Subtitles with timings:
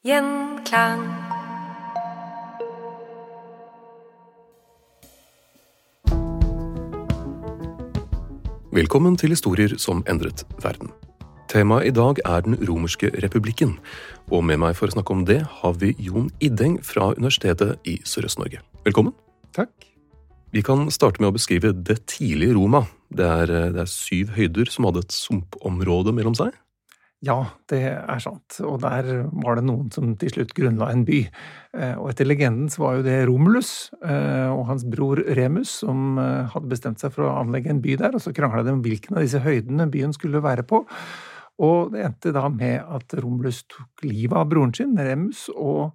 [0.00, 1.02] Gjenklang.
[8.72, 10.88] Velkommen til Historier som endret verden.
[11.52, 13.76] Temaet i dag er Den romerske republikken,
[14.32, 17.98] og med meg for å snakke om det har vi Jon Ideng fra Universitetet i
[18.00, 18.64] Sørøst-Norge.
[18.88, 19.12] Velkommen.
[19.52, 19.68] Takk.
[20.56, 22.86] Vi kan starte med å beskrive det tidlige Roma.
[23.12, 26.56] Det er, det er syv høyder som hadde et sumpområde mellom seg.
[27.20, 27.36] Ja,
[27.68, 28.56] det er sant.
[28.64, 31.18] Og der var det noen som til slutt grunnla en by.
[31.76, 36.16] Eh, og etter legenden så var jo det Romulus eh, og hans bror Remus som
[36.16, 38.80] eh, hadde bestemt seg for å anlegge en by der, og så krangla de om
[38.86, 40.80] hvilken av disse høydene byen skulle være på.
[41.60, 45.90] Og det endte da med at Romulus tok livet av broren sin, Remus, og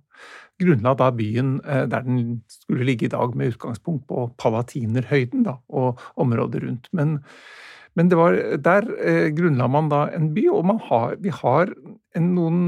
[0.61, 6.05] grunnla da byen der den skulle ligge i dag, med utgangspunkt på Palatinerhøyden da, og
[6.21, 6.93] området rundt.
[6.93, 7.17] Men
[7.95, 11.71] men var, der eh, grunnla man da en by, og har, vi har
[12.15, 12.59] en, noen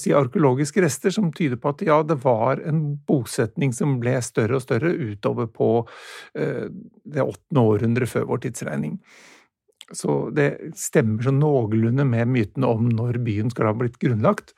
[0.00, 4.58] si, arkeologiske rester som tyder på at ja, det var en bosetning som ble større
[4.58, 5.70] og større utover på
[6.36, 6.68] eh,
[7.04, 8.98] det åttende århundret før vår tidsregning.
[9.96, 14.52] Så det stemmer så noenlunde med mytene om når byen skal ha blitt grunnlagt.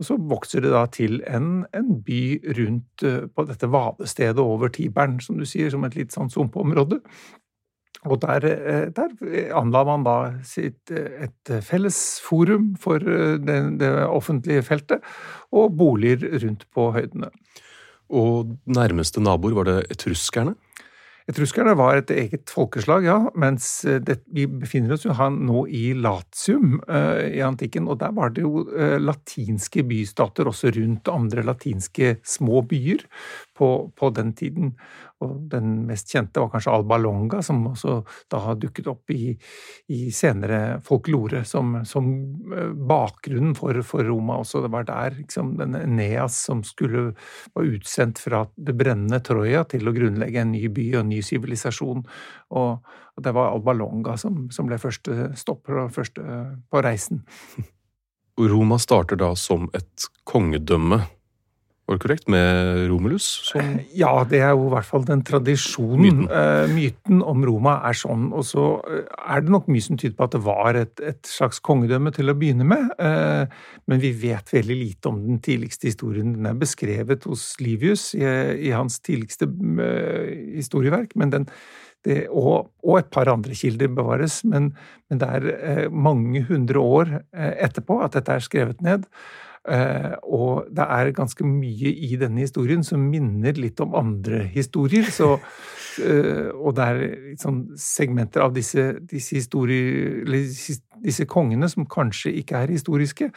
[0.00, 2.22] Og så vokser det da til en, en by
[2.56, 7.02] rundt uh, på dette vadestedet over Tiberen, som du sier, som et litt sånn sumpområde.
[8.08, 9.12] Og der, eh, der,
[9.56, 15.04] anla man da sitt, eh, et felles forum for eh, det, det, offentlige feltet,
[15.52, 17.28] og boliger rundt på høydene.
[18.08, 20.56] Og nærmeste naboer, var det etruskerne?
[21.30, 26.80] Etruskerne var et eget folkeslag, ja, mens det, vi befinner oss jo nå i Latium
[26.90, 28.64] i antikken, og der var det jo
[28.98, 33.04] latinske bystater også rundt andre latinske små byer
[33.60, 34.72] på, på den tiden.
[35.20, 37.98] Og den mest kjente var kanskje Alba Longa, som også
[38.32, 39.34] da har dukket opp i,
[39.92, 42.08] i senere folklore som, som
[42.56, 44.62] eh, bakgrunnen for, for, Roma også.
[44.64, 47.10] Det var der liksom, denne Eneas som skulle
[47.52, 51.20] var utsendt fra det brennende Troja til å grunnlegge en ny by og en ny
[51.26, 52.06] sivilisasjon.
[52.56, 56.24] Og, og, det var Alba Longa som, som ble første stopp første
[56.72, 57.20] på reisen.
[58.40, 61.02] Roma starter da som et kongedømme
[61.90, 62.28] var det korrekt?
[62.30, 63.24] Med Romulus?
[63.48, 66.20] Som eh, ja, det er jo i hvert fall den tradisjonen.
[66.22, 68.28] Myten, uh, myten om Roma er sånn.
[68.30, 71.20] Og så uh, er det nok mye som tyder på at det var et, et
[71.26, 72.94] slags kongedømme til å begynne med.
[73.02, 73.50] Uh,
[73.90, 76.36] men vi vet veldig lite om den tidligste historien.
[76.38, 78.24] Den er beskrevet hos Livius i,
[78.70, 81.16] i hans tidligste historieverk.
[81.18, 81.50] men den
[82.00, 84.70] det, og, og, et par andre kilder bevares, men,
[85.10, 89.04] men det er mange hundre år etterpå at dette er skrevet ned.
[89.68, 95.10] Eh, og det er ganske mye i denne historien som minner litt om andre historier.
[95.12, 95.34] Så,
[96.06, 97.02] eh, og det er
[97.42, 99.42] sånn segmenter av disse, disse,
[101.04, 103.30] disse kongene som kanskje ikke er historiske,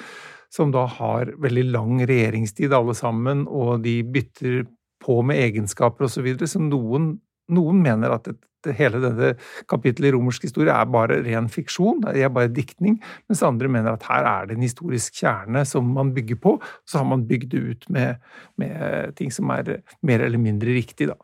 [0.54, 4.64] som da har veldig lang regjeringstid alle sammen, og de bytter
[5.04, 6.30] på med egenskaper osv.
[6.48, 7.18] Så noen,
[7.52, 8.40] noen mener at et,
[8.78, 9.34] hele denne
[9.70, 13.96] kapittelet i romersk historie er bare ren fiksjon, det er bare diktning, mens andre mener
[13.96, 16.56] at her er det en historisk kjerne som man bygger på,
[16.88, 18.24] så har man bygd det ut med,
[18.62, 21.18] med ting som er mer eller mindre riktig, da.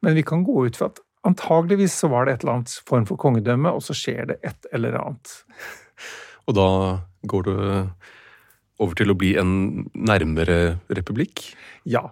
[0.00, 3.06] Men vi kan gå ut fra at antageligvis så var det et eller annet form
[3.08, 5.34] for kongedømme, og så skjer det et eller annet.
[6.48, 6.70] Og da
[7.28, 7.58] går det
[8.80, 9.52] over til å bli en
[9.92, 11.44] nærmere republikk?
[11.84, 12.08] Ja.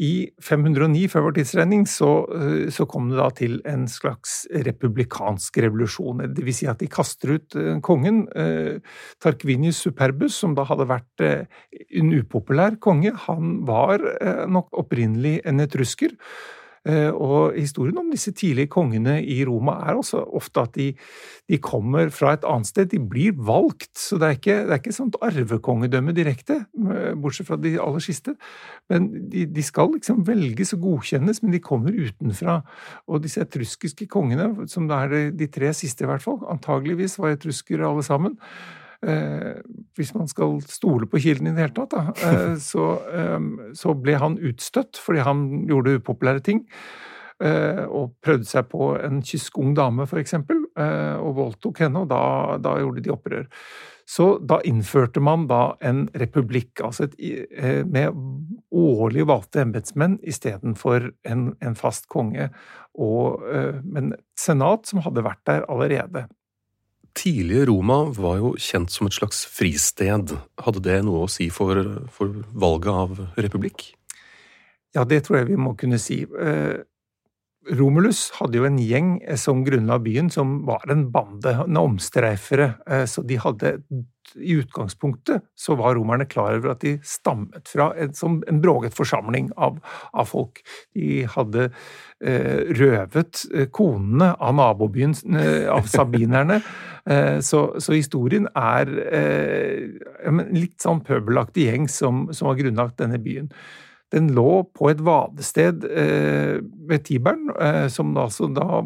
[0.00, 5.58] I 509 før vår tidsregning så, eh, så, kom det da til en slags republikansk
[5.60, 6.24] revolusjon.
[6.32, 8.80] Det vil si at de kaster ut eh, kongen, eh,
[9.20, 13.12] Tarquinius Superbus, som da hadde vært en upopulær konge.
[13.26, 14.00] Han var
[14.48, 16.16] nok opprinnelig en etrusker.
[16.88, 20.86] Eh, og historien om disse tidlige kongene i Roma er også ofte at de,
[21.50, 22.88] de kommer fra et annet sted.
[22.94, 27.60] De blir valgt, så det er ikke, det er sånt arvekongedømme direkte, eh, bortsett fra
[27.60, 28.34] de aller siste.
[28.88, 32.62] Men de, de, skal liksom velges og godkjennes, men de kommer utenfra.
[33.12, 37.36] Og disse etruskiske kongene, som det er de tre siste i hvert fall, antageligvis var
[37.36, 38.38] etruskere alle sammen,
[39.00, 43.38] hvis man skal stole på kilden i det hele tatt, da, eh, så, eh,
[43.76, 46.66] så, ble han utstøtt fordi han gjorde upopulære ting.
[47.40, 52.18] Og prøvde seg på en kysk ung dame, for eksempel, og voldtok henne, og da,
[52.60, 53.46] da gjorde de opprør.
[54.10, 58.16] Så da innførte man da en republikk, altså et, eh, med
[58.74, 62.48] årlig valgte embetsmenn istedenfor en, en fast konge,
[62.98, 66.24] og, eh, men et senat som hadde vært der allerede.
[67.18, 70.34] Tidlige Roma var jo kjent som et slags fristed.
[70.62, 71.80] Hadde det noe å si for,
[72.14, 73.88] for valget av republikk?
[74.94, 76.22] Ja, det tror jeg vi må kunne si.
[76.24, 76.82] Eh,
[77.70, 82.74] Romulus hadde jo en gjeng eh, som grunnla byen, som var en bande, en omstreifere.
[82.86, 83.76] Eh, så de hadde
[84.38, 88.94] I utgangspunktet så var romerne klar over at de stammet fra en, som en bråget
[88.94, 89.80] forsamling av,
[90.12, 90.60] av folk.
[90.94, 91.70] De hadde
[92.22, 96.62] eh, røvet eh, konene av nabobyen, eh, av sabinerne.
[97.10, 98.90] Eh, så, så, historien er
[100.28, 103.48] en litt sånn pøbelaktig gjeng som, som har grunnlagt denne byen.
[104.10, 106.58] Den lå på et vadested eh,
[106.90, 108.82] ved Tiberen, eh, som altså da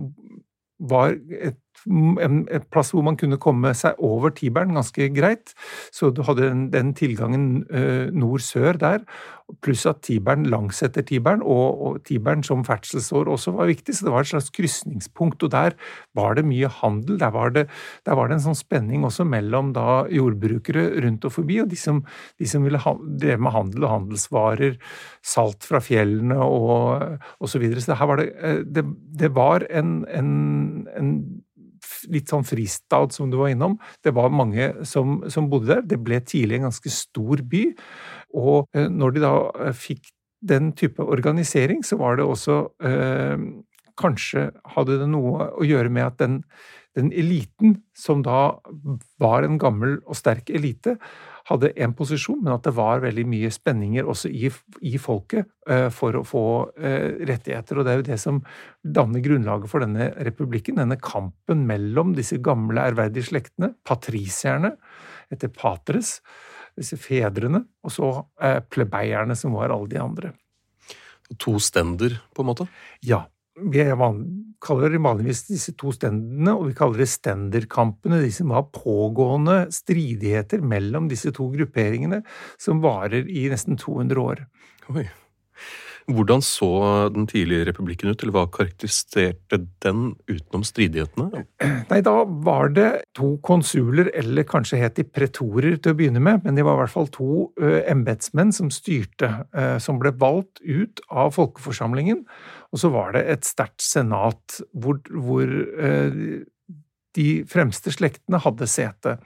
[0.84, 5.54] var et en, et plass hvor man kunne komme seg over Tiberen ganske greit.
[5.94, 9.04] Så du hadde den, den tilgangen uh, nord-sør der,
[9.64, 13.94] pluss at Tiberen langsetter Tiberen, og, og Tiberen som ferdselsår også var viktig.
[13.94, 15.76] Så det var et slags krysningspunkt, og der
[16.16, 17.18] var det mye handel.
[17.20, 17.66] Der var det,
[18.08, 21.78] der var det en sånn spenning også mellom da jordbrukere rundt og forbi, og de
[21.80, 22.00] som,
[22.40, 24.78] de som ville ha, dreve med handel og handelsvarer,
[25.24, 27.84] salt fra fjellene og, og så videre.
[27.84, 28.86] Så det var det, eh, det,
[29.24, 30.30] det var en, en,
[30.96, 31.12] en
[32.12, 33.78] litt sånn fristad som du var innom.
[34.04, 35.84] Det var mange som, som bodde der.
[35.94, 37.64] Det ble tidlig en ganske stor by.
[38.36, 39.34] Og eh, når de da
[39.68, 40.10] eh, fikk
[40.44, 43.38] den type organisering, så var det også eh,
[43.94, 46.40] Kanskje hadde det noe å gjøre med at den,
[46.98, 48.56] den eliten, som da
[49.22, 50.96] var en gammel og sterk elite,
[51.48, 54.48] hadde en posisjon, men at det var veldig mye spenninger også i,
[54.88, 57.78] i folket uh, for å få uh, rettigheter.
[57.80, 58.40] Og det er jo det som
[58.80, 64.74] danner grunnlaget for denne republikken, denne kampen mellom disse gamle, ærverdige slektene, patrisierne
[65.32, 66.18] etter patres,
[66.78, 70.32] disse fedrene, og så uh, plebeierne, som var alle de andre.
[71.40, 72.68] To stender, på en måte?
[73.04, 73.24] Ja
[73.54, 73.84] vi
[74.64, 80.64] kaller vanligvis disse to stendene, og vi kaller det stenderkampene, de som var pågående stridigheter
[80.64, 82.22] mellom disse to grupperingene,
[82.58, 84.46] som varer i nesten 200 år.
[84.94, 85.06] Oi.
[86.04, 86.68] Hvordan så
[87.14, 91.44] den tidlige republikken ut, eller hva karakteriserte den utenom stridighetene?
[91.88, 92.14] Nei, Da
[92.44, 96.66] var det to konsuler, eller kanskje het de pretorer til å begynne med, men de
[96.66, 97.30] var i hvert fall to
[97.60, 102.24] uh, embetsmenn som styrte, uh, som ble valgt ut av folkeforsamlingen.
[102.74, 106.44] Og så var det et sterkt senat hvor, hvor uh,
[107.16, 109.16] de fremste slektene hadde sete.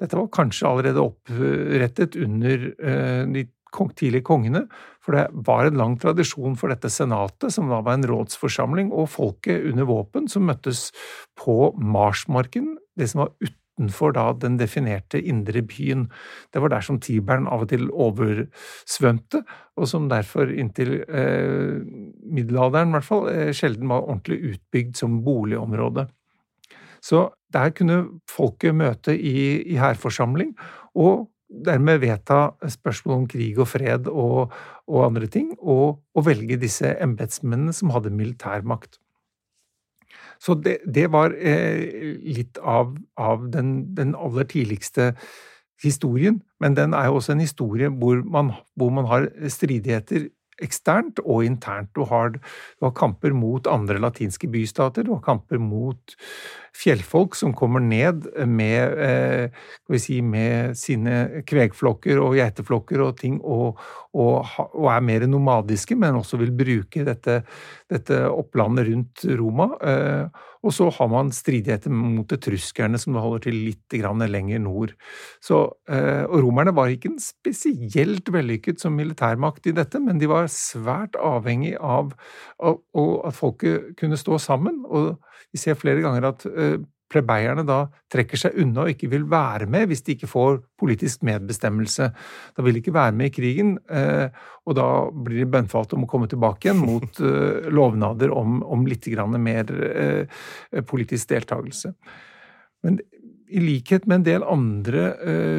[0.00, 2.70] Dette var kanskje allerede opprettet under
[3.28, 3.42] de
[3.96, 4.64] tidlige kongene,
[5.04, 9.10] for det var en lang tradisjon for dette senatet, som da var en rådsforsamling, og
[9.12, 10.88] folket under våpen som møttes
[11.40, 16.06] på Marsmarken, det som var utenfor da den definerte indre byen.
[16.54, 19.42] Det var der som Tiberen av og til oversvømte,
[19.76, 21.82] og som derfor inntil eh,
[22.24, 26.06] middelalderen i hvert fall eh, sjelden var ordentlig utbygd som boligområde.
[27.04, 30.54] Så der kunne folket møte i, i hærforsamling,
[30.96, 31.26] og
[31.66, 32.40] dermed vedta
[32.70, 34.52] spørsmål om krig og fred og,
[34.90, 38.98] og andre ting, og, og, velge disse embetsmennene som hadde militærmakt.
[40.42, 45.12] Så det, det var eh, litt av, av den, den, aller tidligste
[45.82, 50.28] historien, men den er jo også en historie hvor man, hvor man har stridigheter
[50.62, 51.90] eksternt og internt.
[51.96, 56.14] Du har, du har, kamper mot andre latinske bystater, du har kamper mot
[56.74, 63.78] fjellfolk som kommer ned med, eh, si, med sine kvegflokker og geiteflokker og ting, og,
[64.14, 67.42] og, og, er mer nomadiske, men også vil bruke dette,
[67.90, 69.70] dette opplandet rundt Roma.
[69.80, 74.94] Eh, og så har man stridigheter mot etruskerne, som holder til litt lenger nord.
[75.44, 80.26] Så, eh, og romerne var ikke en spesielt vellykket som militærmakt i dette, men de
[80.26, 82.14] var svært avhengig av,
[82.58, 84.84] av, av at folket kunne stå sammen.
[84.88, 85.20] og
[85.54, 86.44] vi ser flere ganger at
[87.14, 91.24] plebeierne da trekker seg unna og ikke vil være med hvis de ikke får politisk
[91.26, 92.10] medbestemmelse.
[92.56, 94.28] Da vil de ikke være med i krigen, eh,
[94.64, 98.86] og da blir de bønnfalt om å komme tilbake igjen mot eh, lovnader om, om
[98.90, 99.68] litt mer
[100.88, 101.92] politisk deltakelse.
[102.84, 102.98] Men
[103.54, 105.02] i likhet med en del andre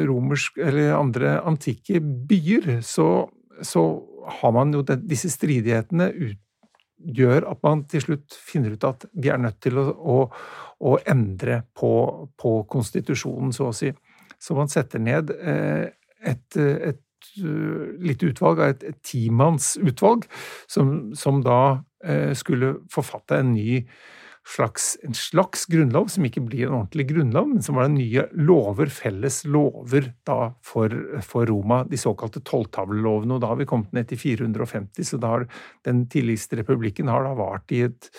[0.06, 3.28] romersk, eller andre antikke byer, så,
[3.62, 3.84] så
[4.40, 6.42] har man jo disse stridighetene ut
[6.96, 10.16] gjør at man til slutt finner ut at vi er nødt til å, å,
[10.84, 11.92] å endre på,
[12.36, 13.92] på, konstitusjonen, så å si.
[14.38, 15.88] Så man setter ned eh,
[16.20, 17.00] et, et,
[17.40, 20.26] eh, lite utvalg et, et timannsutvalg,
[20.68, 21.60] som, som da
[22.04, 23.80] eh, skulle forfatte en ny
[24.46, 28.26] slags, en slags grunnlov, som ikke blir en ordentlig grunnlov, men som var den nye
[28.36, 30.92] lover, felles lover da for,
[31.26, 33.34] for Roma, de såkalte tolvtavlelovene.
[33.34, 35.48] Og da har vi kommet ned til 450, så da har
[35.88, 38.12] den tidligste republikken har da vart i et,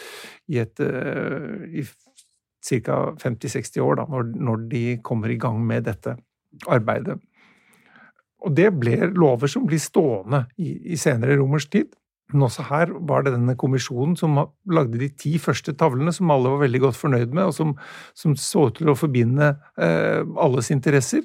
[0.52, 1.86] i et i
[2.64, 2.98] ca.
[3.22, 6.18] 50-60 år, da, når, de kommer i gang med dette
[6.68, 7.20] arbeidet.
[8.46, 11.96] Og det ble lover som blir stående i, i senere romersk tid.
[12.34, 14.36] Men også her var det denne kommisjonen som
[14.68, 17.72] lagde de ti første tavlene, som alle var veldig godt fornøyd med, og som,
[18.18, 21.24] som så ut til å forbinde eh, alles interesser.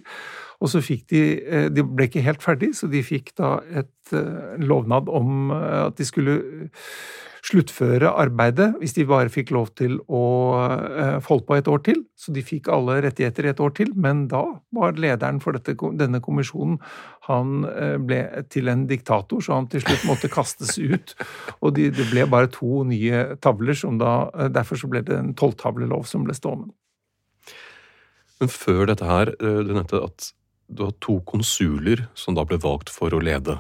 [0.62, 4.14] Og så fikk de eh, De ble ikke helt ferdig, så de fikk da et
[4.14, 6.38] eh, lovnad om eh, at de skulle
[7.42, 10.21] sluttføre arbeidet hvis de bare fikk lov til å
[11.26, 11.97] holde på et år til.
[12.14, 16.21] Så de fikk alle rettigheter et år til, men da var lederen for dette, denne
[16.23, 16.76] kommisjonen
[17.26, 17.64] han
[18.07, 21.16] ble til en diktator, så han til slutt måtte kastes ut.
[21.59, 25.35] Og de, det ble bare to nye tavler, som da, derfor så ble det en
[25.35, 26.71] tolvtavlelov som ble stående.
[28.38, 30.31] Men før dette her, du nevnte at
[30.73, 33.59] du har to konsuler som da ble valgt for å lede.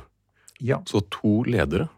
[0.62, 0.80] Ja.
[0.88, 1.88] Så to ledere?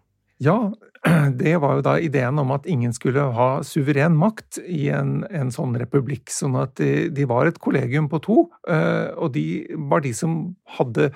[0.43, 0.73] Ja,
[1.41, 5.53] det var jo da ideen om at ingen skulle ha suveren makt i en, en
[5.55, 6.33] sånn republikk.
[6.33, 9.47] Sånn at de, de, var et kollegium på to, eh, og de
[9.91, 11.11] var de som hadde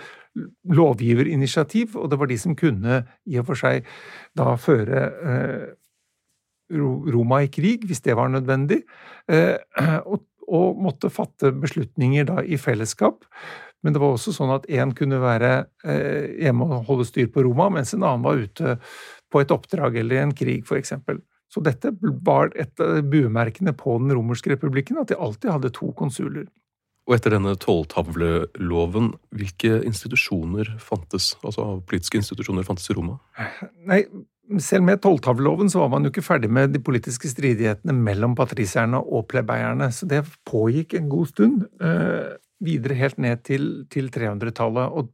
[0.69, 3.89] lovgiverinitiativ, og det var de som kunne i og for seg
[4.39, 5.69] da føre eh,
[6.69, 8.83] Roma i krig, hvis det var nødvendig,
[9.33, 9.57] eh,
[10.13, 13.25] og, og måtte fatte beslutninger da i fellesskap.
[13.85, 15.53] Men det var også sånn at én kunne være
[15.87, 18.77] eh, hjemme og holde styr på Roma, mens en annen var ute
[19.31, 20.97] på et oppdrag eller i en krig, f.eks.
[21.49, 21.93] Så dette
[22.27, 26.49] var et av buemerkene på den romerske republikken, at de alltid hadde to konsuler.
[27.09, 33.17] Og etter denne tolvtavleloven, hvilke institusjoner fantes, altså politiske institusjoner fantes i Roma?
[33.89, 34.03] Nei,
[34.61, 39.01] selv med tolvtavleloven så var man jo ikke ferdig med de politiske stridighetene mellom patricierne
[39.01, 41.65] og plebeierne, så det pågikk en god stund.
[42.61, 44.91] Eh, videre helt ned til, til 300-tallet.
[44.91, 45.11] Og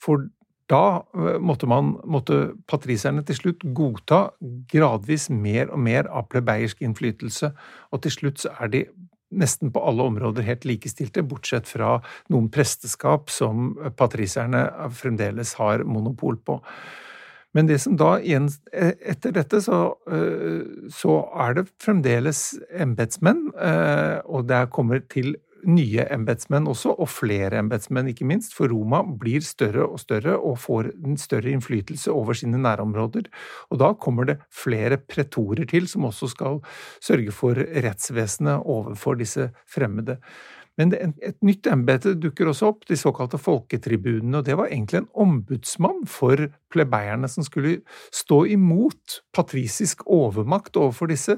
[0.00, 0.28] for
[0.70, 4.30] da eh, måtte, man, måtte patriserne til slutt godta
[4.70, 7.52] gradvis mer og mer av plebeiersk innflytelse,
[7.90, 8.84] og til slutt så er de
[9.30, 16.40] nesten på alle områder helt likestilte, bortsett fra noen presteskap som patriserne fremdeles har monopol
[16.42, 16.58] på.
[17.54, 18.38] Men det som da e,
[19.10, 19.78] Etter dette så,
[20.10, 25.34] eh, så er det fremdeles embetsmenn, eh, og det kommer til
[25.68, 30.58] nye embetsmenn også, og flere embetsmenn, ikke minst, for Roma blir større og større og
[30.62, 33.28] får en større innflytelse over sine nærområder.
[33.70, 36.62] Og da kommer det flere pretorer til, som også skal
[37.02, 40.20] sørge for rettsvesenet overfor disse fremmede.
[40.78, 45.08] Men et nytt embete dukker også opp, de såkalte folketribunene, og det var egentlig en
[45.24, 47.80] ombudsmann for plebeierne som skulle
[48.14, 51.36] stå imot patrisisk overmakt overfor disse.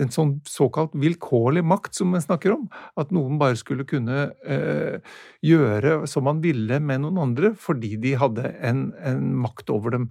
[0.00, 5.02] Er sånn såkalt vilkårlig makt som vi snakker om, at noen bare skulle kunne eh,
[5.44, 10.08] gjøre som man ville med noen andre fordi de hadde en, en makt over dem.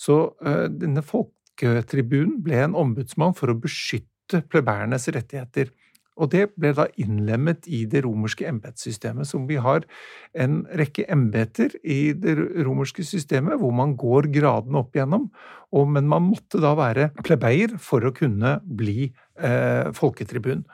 [0.00, 5.72] Så eh, denne folketribunen ble en ombudsmann for å beskytte plebeiernes rettigheter.
[6.18, 9.86] Og det ble da innlemmet i det romerske embetssystemet, som vi har
[10.34, 12.36] en rekke embeter i det
[12.66, 15.30] romerske systemet, hvor man går gradene opp igjennom,
[15.70, 20.64] og, men man måtte da være plebeier for å kunne bli eh, folketribun.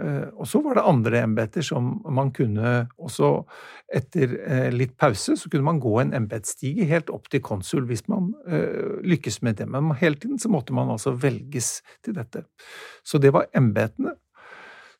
[0.00, 3.42] Eh, og så var det andre embeter som man kunne også
[3.92, 8.06] Etter eh, litt pause så kunne man gå en embetsstige helt opp til konsul hvis
[8.08, 9.66] man eh, lykkes med det.
[9.68, 12.46] Men hele tiden så måtte man altså velges til dette.
[13.04, 14.14] Så det var embetene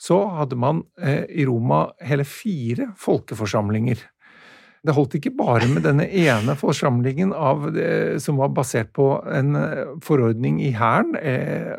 [0.03, 4.01] så hadde man eh, i Roma hele fire folkeforsamlinger.
[4.83, 7.69] Det holdt ikke bare med denne ene forsamlingen av,
[8.19, 11.77] som var basert på en eh, forordning i hæren eh,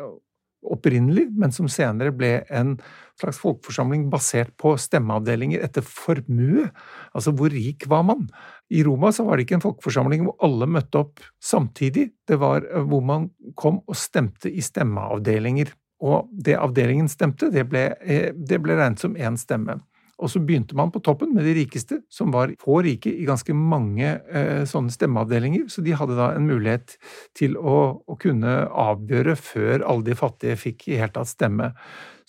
[0.64, 2.78] opprinnelig, men som senere ble en
[3.20, 6.70] slags folkeforsamling basert på stemmeavdelinger etter formue.
[7.12, 8.26] Altså hvor rik var man?
[8.72, 12.08] I Roma så var det ikke en folkeforsamling hvor alle møtte opp samtidig.
[12.24, 13.28] Det var hvor man
[13.60, 15.74] kom og stemte i stemmeavdelinger.
[16.04, 19.80] Og det avdelingen stemte, det ble, eh, det ble regnet som én stemme.
[20.22, 23.54] Og så begynte man på toppen med de rikeste, som var få rike i ganske
[23.56, 26.94] mange eh, sånne stemmeavdelinger, så de hadde da en mulighet
[27.36, 31.72] til å, å kunne avgjøre før alle de fattige fikk i hele tatt stemme.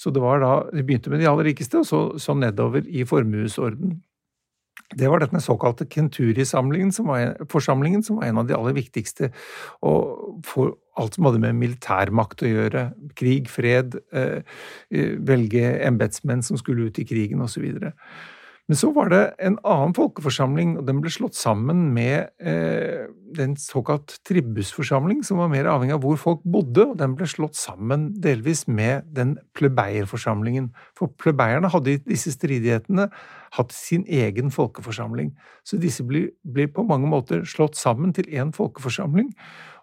[0.01, 3.05] Så det var da, de begynte med de aller rikeste, og så, så nedover i
[3.07, 3.99] formuesorden.
[4.95, 9.31] Det var denne såkalte Kenturi-forsamlingen som, som, var en av de aller viktigste
[10.45, 12.85] for alt som hadde med militærmakt å gjøre.
[13.19, 14.41] Krig, fred, eh,
[14.91, 17.67] eh, velge embetsmenn som skulle ut i krigen osv.
[18.65, 23.05] Men så var det en annen folkeforsamling, og den ble slått sammen med eh,
[23.37, 27.59] en såkalt tribbusforsamling, som var mer avhengig av hvor folk bodde, og den ble slått
[27.59, 30.71] sammen delvis med den plebeierforsamlingen.
[30.97, 33.11] For plebeierne hadde i disse stridighetene
[33.55, 35.35] hatt sin egen folkeforsamling.
[35.61, 39.29] Så disse ble på mange måter slått sammen til én folkeforsamling.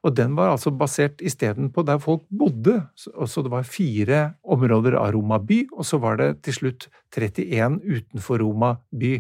[0.03, 2.81] Og den var altså basert isteden på der folk bodde.
[2.99, 7.79] Så det var fire områder av Roma by, og så var det til slutt 31
[7.87, 9.19] utenfor Roma by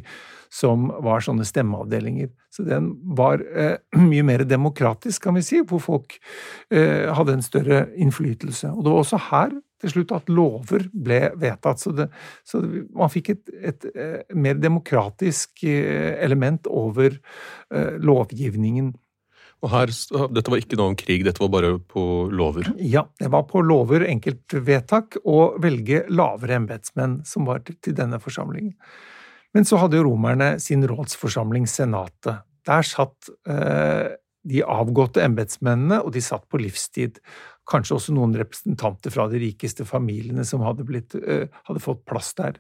[0.53, 2.33] som var sånne stemmeavdelinger.
[2.53, 3.79] Så den var eh,
[4.11, 6.19] mye mer demokratisk, kan vi si, hvor folk
[6.75, 8.73] eh, hadde en større innflytelse.
[8.75, 11.83] Og det var også her til slutt at lover ble vedtatt.
[11.83, 12.09] Så, det,
[12.47, 18.93] så man fikk et, et, et, eh, mer demokratisk eh, element over eh, lovgivningen.
[19.63, 19.93] Og her,
[20.35, 22.03] Dette var ikke noe om krig, dette var bare på
[22.35, 22.73] lover?
[22.83, 28.75] Ja, det var på lover, enkeltvedtak, og velge lavere embetsmenn som var til denne forsamlingen.
[29.55, 32.43] Men så hadde romerne sin rådsforsamling, Senatet.
[32.67, 34.17] Der satt eh,
[34.49, 37.21] de avgåtte embetsmennene, og de satt på livstid.
[37.69, 42.33] Kanskje også noen representanter fra de rikeste familiene som hadde, blitt, eh, hadde fått plass
[42.39, 42.59] der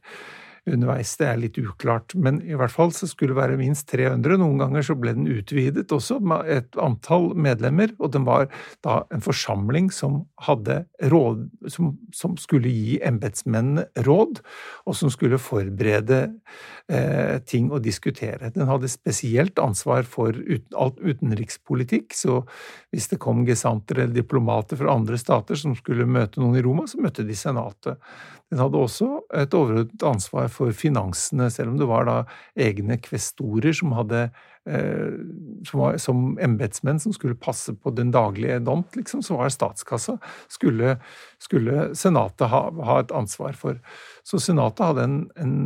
[0.69, 1.15] underveis.
[1.19, 4.39] Det er litt uklart, men i hvert fall så skulle det være minst 300.
[4.41, 8.49] Noen ganger så ble den utvidet også med et antall medlemmer, og den var
[8.87, 14.43] da en forsamling som hadde råd, som, som skulle gi embetsmennene råd,
[14.87, 16.21] og som skulle forberede
[16.89, 18.53] eh, ting å diskutere.
[18.55, 22.43] Den hadde spesielt ansvar for uten, alt utenrikspolitikk, så
[22.95, 26.87] hvis det kom gesanter eller diplomater fra andre stater som skulle møte noen i Roma,
[26.87, 27.99] så møtte de senatet.
[28.53, 32.17] Den hadde også et overordnet ansvar for finansene, selv om det var da
[32.61, 34.27] egne kvestorer som hadde
[34.69, 35.15] eh,
[35.65, 40.19] som, var, som embetsmenn som skulle passe på den daglige domt, liksom, så var statskassa
[40.53, 40.99] skulle,
[41.41, 43.81] skulle Senatet ha, ha, et ansvar for.
[44.21, 45.57] Så Senatet hadde en, en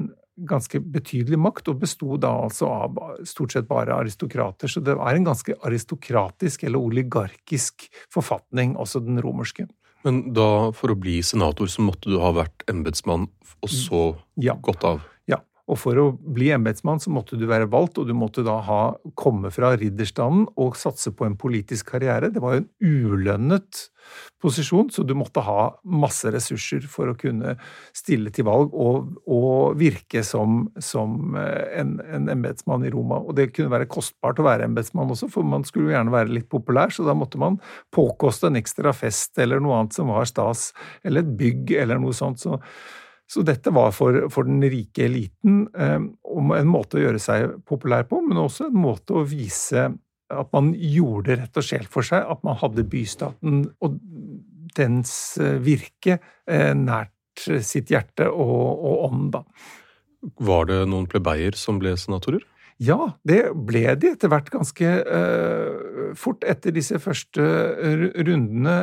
[0.47, 4.71] ganske betydelig makt, og besto da altså av stort sett bare aristokrater.
[4.71, 9.67] Så det er en ganske aristokratisk eller oligarkisk forfatning, også den romerske.
[10.07, 13.27] Men da, for å bli senator, så måtte du ha vært embetsmann
[13.65, 14.03] og så
[14.39, 14.55] ja.
[14.63, 15.03] gått av?
[15.67, 18.81] Og for å bli embetsmann så måtte du være valgt, og du måtte da ha,
[19.19, 22.31] komme fra ridderstanden og satse på en politisk karriere.
[22.31, 23.87] Det var jo en ulønnet
[24.43, 27.57] posisjon, så du måtte ha masse ressurser for å kunne
[27.97, 33.19] stille til valg og, og virke som, som eh, en, en embetsmann i Roma.
[33.25, 36.37] Og det kunne være kostbart å være embetsmann også, for man skulle jo gjerne være
[36.37, 37.59] litt populær, så da måtte man
[37.95, 40.71] påkoste en ekstra fest eller noe annet som var stas,
[41.03, 42.47] eller et bygg eller noe sånt.
[42.47, 42.61] så
[43.27, 48.07] så dette var for, for den rike eliten eh, en måte å gjøre seg populær
[48.11, 49.89] på, men også en måte å vise
[50.27, 53.99] at man gjorde rett og slett for seg, at man hadde bystaten og
[54.77, 55.13] dens
[55.43, 59.43] eh, virke eh, nært sitt hjerte og, og ånd, da.
[60.43, 62.43] Var det noen plebeier som ble senatorer?
[62.83, 65.86] Ja, det ble de etter hvert ganske uh,
[66.19, 67.45] fort etter disse første
[68.27, 68.75] rundene.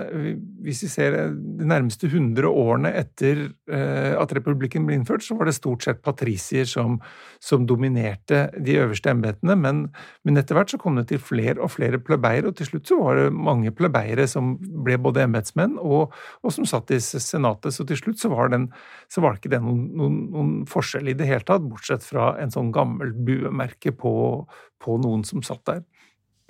[0.63, 5.49] Hvis vi ser de nærmeste 100 årene etter uh, at republikken ble innført, så var
[5.49, 6.99] det stort sett patrisier som,
[7.43, 9.83] som dominerte de øverste embetene, men,
[10.23, 12.99] men, etter hvert så kom det til flere og flere plebeiere, og til slutt så
[13.01, 17.87] var det mange plebeiere som ble både embetsmenn og, og, som satt i senatet, så
[17.87, 18.69] til slutt så var, den,
[19.11, 22.53] så var det ikke noen, noen, noen forskjell i det hele tatt, bortsett fra en
[22.53, 24.13] sånn gammel buemerke på,
[24.83, 25.83] på noen som satt der.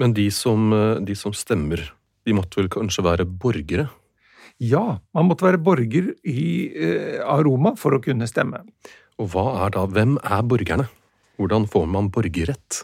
[0.02, 1.92] Men de som, eh, de som stemmer,
[2.26, 3.90] de måtte vel kanskje være borgere?
[4.62, 8.64] Ja, man måtte være borger i eh, Roma for å kunne stemme.
[9.22, 10.88] Og hva er da, hvem er borgerne?
[11.38, 12.84] Hvordan får man borgerrett?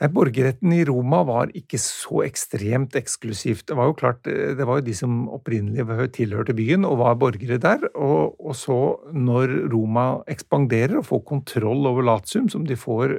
[0.00, 3.66] Borgerretten i Roma var ikke så ekstremt eksklusivt.
[3.68, 7.20] Det var jo klart, eh, det var jo de som opprinnelig tilhørte byen og var
[7.20, 7.84] borgere der.
[7.94, 8.80] Og, og så,
[9.12, 13.16] når Roma ekspanderer og får kontroll over Latium, som de får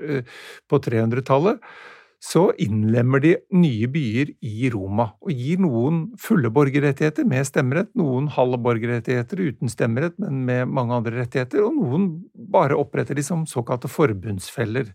[0.69, 1.61] på 300-tallet,
[2.21, 8.27] så innlemmer de nye byer i Roma og gir noen fulle borgerrettigheter med stemmerett, noen
[8.35, 12.05] halve borgerrettigheter uten stemmerett, men med mange andre rettigheter, og noen
[12.53, 14.93] bare oppretter de som såkalte forbundsfeller.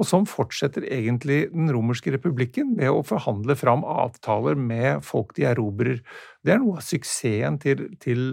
[0.00, 5.44] Og sånn fortsetter egentlig den romerske republikken ved å forhandle fram avtaler med folk de
[5.52, 6.00] erobrer.
[6.40, 8.30] Det er noe av suksessen til, til,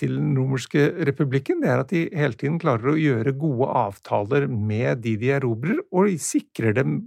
[0.00, 1.60] til den romerske republikken.
[1.62, 5.82] Det er at de hele tiden klarer å gjøre gode avtaler med de de erobrer,
[5.92, 7.02] og sikrer dem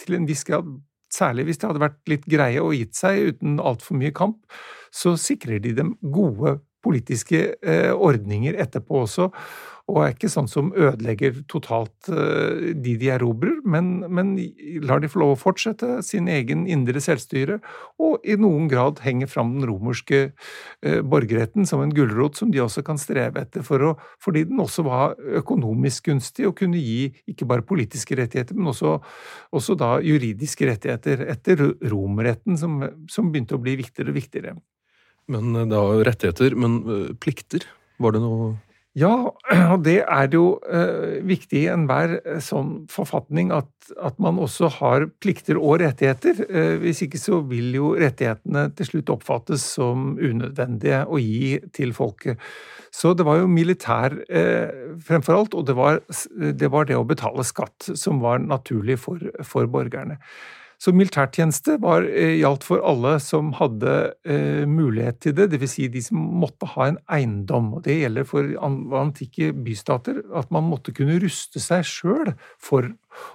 [0.00, 0.68] til en viss grad
[1.08, 4.42] Særlig hvis de hadde vært litt greie og gitt seg uten altfor mye kamp,
[4.92, 9.30] så sikrer de dem gode politiske eh, ordninger etterpå også.
[9.88, 14.34] Og er ikke sånn som ødelegger totalt uh, de de erobrer, men, men,
[14.84, 17.58] lar de få lov å fortsette sin egen indre selvstyre,
[18.02, 22.62] og i noen grad henger fram den romerske uh, borgerretten som en gulrot som de
[22.64, 27.08] også kan streve etter, for å, fordi den også var økonomisk gunstig og kunne gi
[27.30, 28.98] ikke bare politiske rettigheter, men også,
[29.56, 34.58] også da juridiske rettigheter etter romerretten, som, som begynte å bli viktigere og viktigere.
[35.32, 37.68] Men eh, det var rettigheter, men eh, plikter?
[37.98, 38.56] Var det noe
[38.96, 39.10] ja,
[39.72, 44.70] og det er jo eh, viktig i enhver eh, sånn forfatning at, at, man også
[44.78, 46.40] har plikter og rettigheter.
[46.48, 51.94] Eh, hvis ikke så vil jo rettighetene til slutt oppfattes som unødvendige å gi til
[51.96, 52.40] folket.
[52.94, 56.00] Så det var jo militær eh, fremfor alt, og det var,
[56.38, 60.16] det var, det å betale skatt som var naturlig for, for borgerne.
[60.78, 65.72] Så militærtjeneste var, eh, gjaldt for alle som hadde eh, mulighet til det, dvs.
[65.74, 67.72] Si de som måtte ha en eiendom.
[67.74, 68.46] og Det gjelder for
[69.00, 72.86] antikke bystater at man måtte kunne ruste seg sjøl for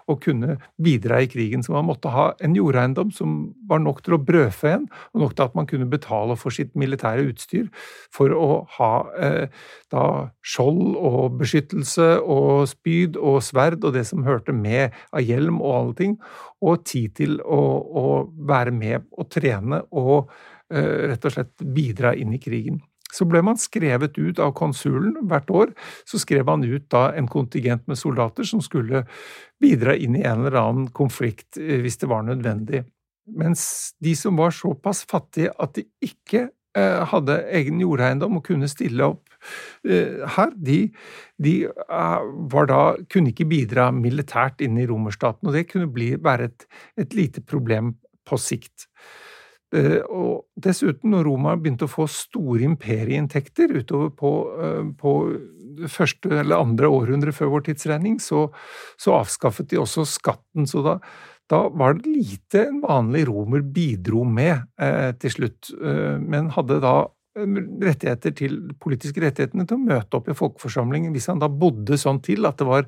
[0.09, 1.63] å kunne bidra i krigen.
[1.63, 5.35] Så man måtte ha en jordeiendom som var nok til å brødfø en, og nok
[5.37, 7.69] til at man kunne betale for sitt militære utstyr
[8.13, 10.05] for å ha eh, da
[10.45, 15.75] skjold og beskyttelse og spyd og sverd og det som hørte med av hjelm og
[15.77, 16.17] alle ting,
[16.63, 18.07] og tid til å, å
[18.47, 20.31] være med og trene og
[20.71, 22.81] eh, rett og slett bidra inn i krigen.
[23.13, 25.73] Så ble man skrevet ut av konsulen hvert år.
[26.09, 29.05] Så skrev man ut da en kontingent med soldater som skulle
[29.61, 32.83] bidra inn i en eller annen konflikt eh, hvis det var nødvendig.
[33.39, 38.67] Mens de som var såpass fattige at de ikke eh, hadde egen jordeiendom og kunne
[38.71, 39.31] stille opp
[39.87, 40.79] eh, her, de,
[41.39, 46.67] de da, kunne ikke bidra militært inn i romerstaten, og det kunne bli, være et,
[46.99, 47.95] et lite problem
[48.27, 48.89] på sikt.
[49.73, 55.13] Eh, og dessuten, når Roma begynte å få store imperieinntekter utover på, eh, på
[55.89, 58.47] første eller andre århundre før vår tidsregning, så,
[58.97, 60.67] så, avskaffet de også skatten.
[60.69, 60.99] Så da,
[61.51, 66.81] da, var det lite en vanlig romer bidro med eh, til slutt, eh, men hadde
[66.83, 66.95] da
[67.33, 72.19] rettigheter til, politiske rettighetene til å møte opp i folkeforsamlingen hvis han da bodde sånn
[72.21, 72.85] til at det, var,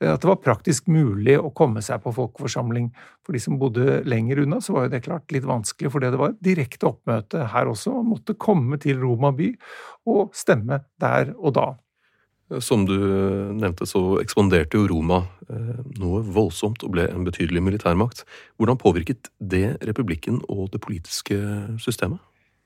[0.00, 2.88] at det var praktisk mulig å komme seg på folkeforsamling.
[3.20, 6.22] For de som bodde lenger unna, så var jo det klart litt vanskelig, fordi det
[6.22, 7.92] var direkte oppmøte her også.
[7.98, 9.52] Man måtte komme til Roma by
[10.08, 11.68] og stemme der og da.
[12.60, 12.96] Som du
[13.56, 18.26] nevnte, så ekspanderte jo Roma eh, noe voldsomt og ble en betydelig militærmakt.
[18.60, 21.38] Hvordan påvirket det republikken og det politiske
[21.80, 22.20] systemet?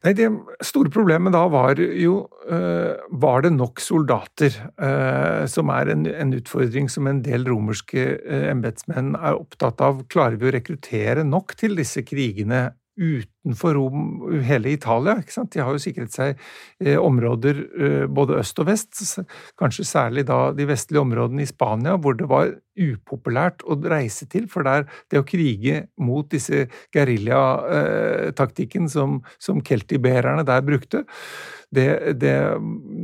[0.04, 0.26] Nei, Det
[0.64, 2.18] store problemet da var jo
[2.50, 4.54] uh, Var det nok soldater?
[4.76, 10.04] Uh, som er en, utfordring som en del romerske uh, embetsmenn er opptatt av.
[10.12, 14.04] Klarer vi å rekruttere nok til disse krigene utenfor Rom,
[14.44, 15.18] hele Italia.
[15.20, 15.52] ikke sant?
[15.52, 16.36] De har jo sikret seg
[16.80, 19.02] eh, områder eh, både øst og vest,
[19.60, 24.48] kanskje særlig da de vestlige områdene i Spania, hvor det var upopulært å reise til.
[24.52, 31.04] For der, det å krige mot disse geriljataktikken som, som keltibererne der brukte,
[31.74, 32.36] det, det,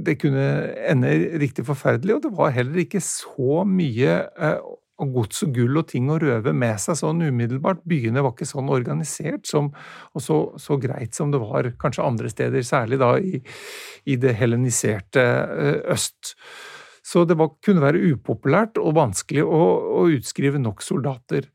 [0.07, 0.45] det, kunne
[0.89, 1.11] ende
[1.43, 4.61] riktig forferdelig, og det var heller ikke så mye eh,
[5.03, 7.83] og gods og gull og ting å røve med seg sånn umiddelbart.
[7.89, 9.73] Byene var ikke sånn organisert som,
[10.15, 13.41] og så, så, greit som det var kanskje andre steder, særlig da i,
[14.07, 16.37] i det heleniserte eh, øst.
[17.03, 19.63] Så det var, kunne være upopulært og vanskelig å,
[20.03, 21.51] å utskrive nok soldater.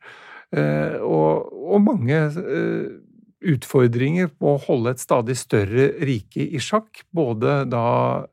[0.52, 2.88] Eh, og, og, mange eh,
[3.46, 7.04] utfordringer på å holde et stadig større rike i sjakk.
[7.14, 7.88] Både da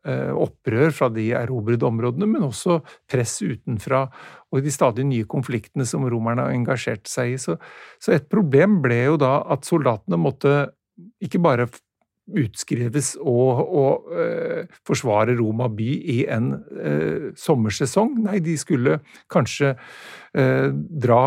[0.07, 4.07] eh, opprør fra de erobrede områdene, men også press utenfra
[4.55, 7.41] og de stadig nye konfliktene som romerne har engasjert seg i.
[7.43, 7.59] Så,
[8.01, 10.55] så et problem ble jo da at soldatene måtte
[11.25, 11.69] ikke bare
[12.25, 18.17] utskrives og, og uh, forsvare Roma by i en uh, sommersesong.
[18.25, 18.99] Nei, de skulle
[19.33, 21.23] kanskje uh, dra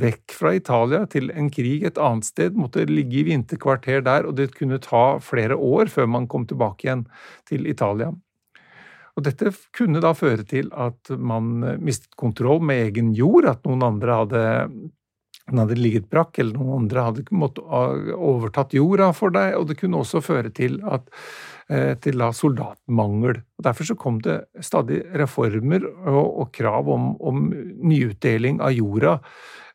[0.00, 4.38] vekk fra Italia til en krig et annet sted, måtte ligge i vinterkvarter der, og
[4.40, 7.06] det kunne ta flere år før man kom tilbake igjen
[7.48, 8.12] til Italia.
[9.14, 13.84] Og dette kunne da føre til at man mistet kontroll med egen jord, at noen
[13.86, 14.44] andre hadde
[15.50, 17.64] den hadde ligget brakk, eller noen andre hadde måttet
[18.16, 21.10] overtatt jorda for deg, og det kunne også føre til, at,
[21.68, 23.42] eh, til soldatmangel.
[23.58, 27.50] Og Derfor så kom det stadig reformer og, og krav om, om,
[27.84, 29.18] nyutdeling av jorda,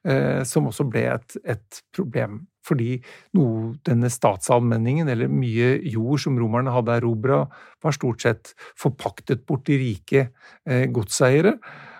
[0.09, 2.47] eh, som også ble et, et problem.
[2.65, 2.97] Fordi
[3.37, 7.43] noe, denne statsallmenningen, eller mye jord som romerne hadde erobra,
[7.83, 10.31] var stort sett forpaktet bort til rike
[10.65, 11.59] eh, godseiere.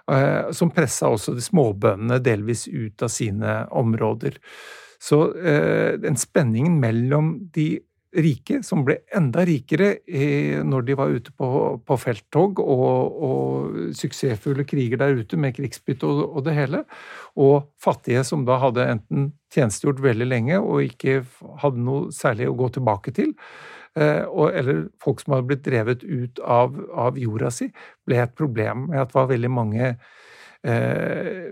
[0.09, 4.39] Eh, som pressa også de småbøndene delvis ut av sine områder.
[4.99, 7.75] Så eh, den spenningen mellom de
[8.17, 9.99] rike, som ble enda rikere
[10.65, 11.49] når de var ute på,
[11.85, 16.79] på felttog og, og, suksessfulle kriger der ute med krigsbytte og, det hele,
[17.37, 21.19] og fattige som da hadde enten tjenestegjort veldig lenge og ikke
[21.61, 23.35] hadde noe særlig å gå tilbake til,
[23.95, 27.69] eh, eller folk som hadde blitt drevet ut av, av jorda si,
[28.05, 29.89] ble et problem med at det var veldig mange
[30.63, 31.49] eh,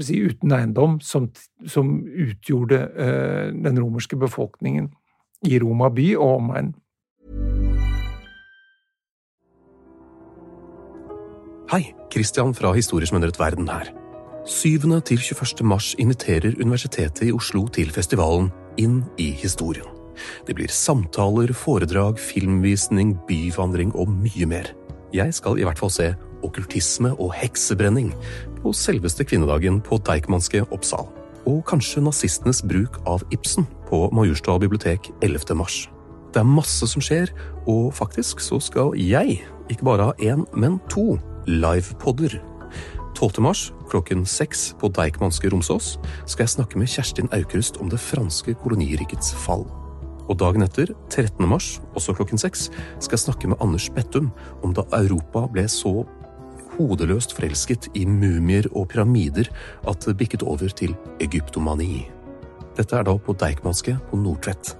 [0.00, 1.30] si, uten eiendom som,
[1.66, 4.90] som utgjorde eh, den romerske befolkningen
[5.44, 6.72] i Roma by og omegn.
[11.72, 13.88] Hei, Christian fra Historisk mønret verden her.
[14.46, 15.00] 7.
[15.08, 15.64] til 21.
[15.64, 19.93] mars inviterer Universitetet i Oslo til festivalen Inn i historien.
[20.46, 24.70] Det blir samtaler, foredrag, filmvisning, byvandring og mye mer.
[25.14, 26.12] Jeg skal i hvert fall se
[26.44, 28.12] okkultisme og heksebrenning
[28.60, 31.08] på selveste kvinnedagen på Deichmanske Oppsal
[31.48, 35.56] og kanskje nazistenes bruk av Ibsen på Majorstua bibliotek 11.
[35.58, 35.84] mars.
[36.32, 37.30] Det er masse som skjer,
[37.70, 39.38] og faktisk så skal jeg
[39.70, 41.14] ikke bare ha én, men to
[41.46, 42.40] livepoder
[43.14, 43.42] 12.
[43.44, 45.94] mars klokken seks på Deichmanske Romsås
[46.26, 49.68] skal jeg snakke med Kjerstin Aukrust om det franske kolonirikets fall.
[50.28, 51.44] Og dagen etter, 13.
[51.48, 54.30] mars, også klokken seks, skal jeg snakke med Anders Bettum
[54.64, 56.04] om da Europa ble så
[56.74, 59.46] hodeløst forelsket i mumier og pyramider
[59.88, 62.10] at det bikket over til egyptomani.
[62.74, 64.76] Dette er da på Deichmanske på Nordtvedt.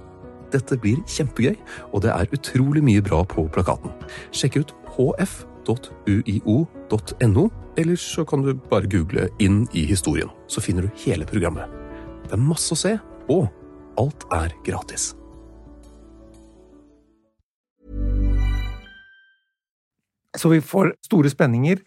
[0.53, 1.55] Dette blir kjempegøy,
[1.91, 3.91] og det er utrolig mye bra på plakaten.
[4.35, 5.43] Sjekk ut hf.uio.no,
[7.75, 11.65] eller så kan du bare google 'Inn i historien', så finner du hele programmet.
[12.23, 13.47] Det er masse å se, og
[13.97, 15.15] alt er gratis.
[20.39, 21.81] Så vi får store spenninger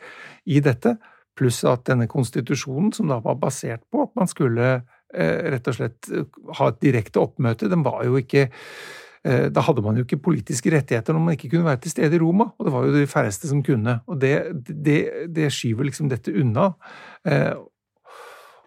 [0.49, 0.97] i dette,
[1.39, 4.71] pluss at denne konstitusjonen, som da var basert på at man skulle
[5.15, 6.27] eh, rett og slett eh,
[6.59, 10.73] ha et direkte oppmøte, den var jo ikke eh, da hadde man jo ikke politiske
[10.75, 13.07] rettigheter når man ikke kunne være til stede i Roma, og det var jo de
[13.11, 14.01] færreste som kunne.
[14.11, 14.35] Og det,
[14.67, 15.01] det,
[15.35, 16.73] det skyver liksom dette unna.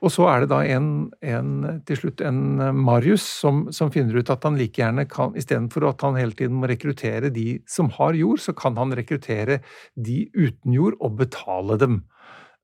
[0.02, 0.88] Og så er det da en,
[1.22, 5.36] en, til slutt en eh, Marius som, som, finner ut at han like gjerne kan,
[5.38, 9.62] istedenfor at han hele tiden må rekruttere de som har jord, så kan han rekruttere
[9.94, 12.02] de uten jord og betale dem.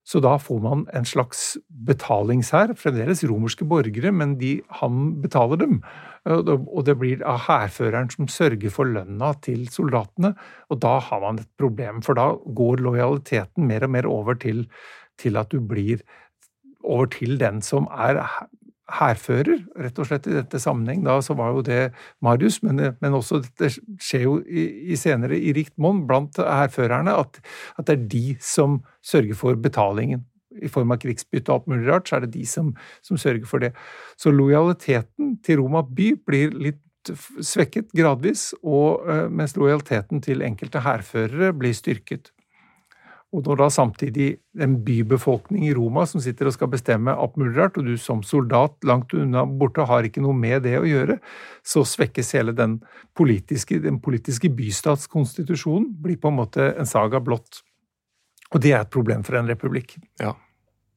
[0.08, 5.82] Så da får man en slags betalingshær, fremdeles romerske borgere, men de, han betaler dem.
[6.32, 10.32] Og det blir av hærføreren som sørger for lønna til soldatene,
[10.72, 14.64] og da har man et problem, for da går lojaliteten mer og mer over til,
[15.20, 16.00] til at du blir
[16.88, 18.22] over til den som er
[18.88, 21.04] hærfører, rett og slett i dette sammenheng.
[21.04, 21.92] Da så var jo det
[22.24, 27.18] Marius, men, men også det skjer jo i, i senere i rikt monn blant hærførerne
[27.20, 27.42] at,
[27.76, 30.24] at, det er de som sørger for betalingen.
[30.58, 32.72] I form av krigsbytte og alt mulig rart, så er det de som,
[33.06, 33.74] som sørger for det.
[34.18, 36.82] Så lojaliteten til Roma by blir litt
[37.46, 42.32] svekket gradvis, og, eh, mens lojaliteten til enkelte hærførere blir styrket.
[43.36, 44.28] Og når da samtidig
[44.64, 49.14] en bybefolkning i Roma som sitter og skal bestemme rart, og du som soldat langt
[49.14, 51.20] unna borte har ikke noe med det å gjøre,
[51.60, 52.80] så svekkes hele den
[53.14, 55.90] politiske, den politiske bystatskonstitusjonen.
[56.00, 57.64] Blir på en måte en saga blått.
[58.56, 59.98] Og det er et problem for en republikk.
[60.24, 60.32] Ja.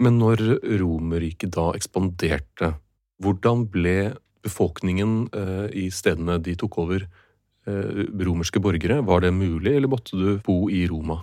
[0.00, 2.76] Men når Romerriket da ekspanderte,
[3.20, 4.14] hvordan ble
[4.46, 7.04] befolkningen eh, i stedene de tok over,
[7.66, 9.02] eh, romerske borgere?
[9.04, 11.18] Var det mulig, eller måtte du bo i Roma?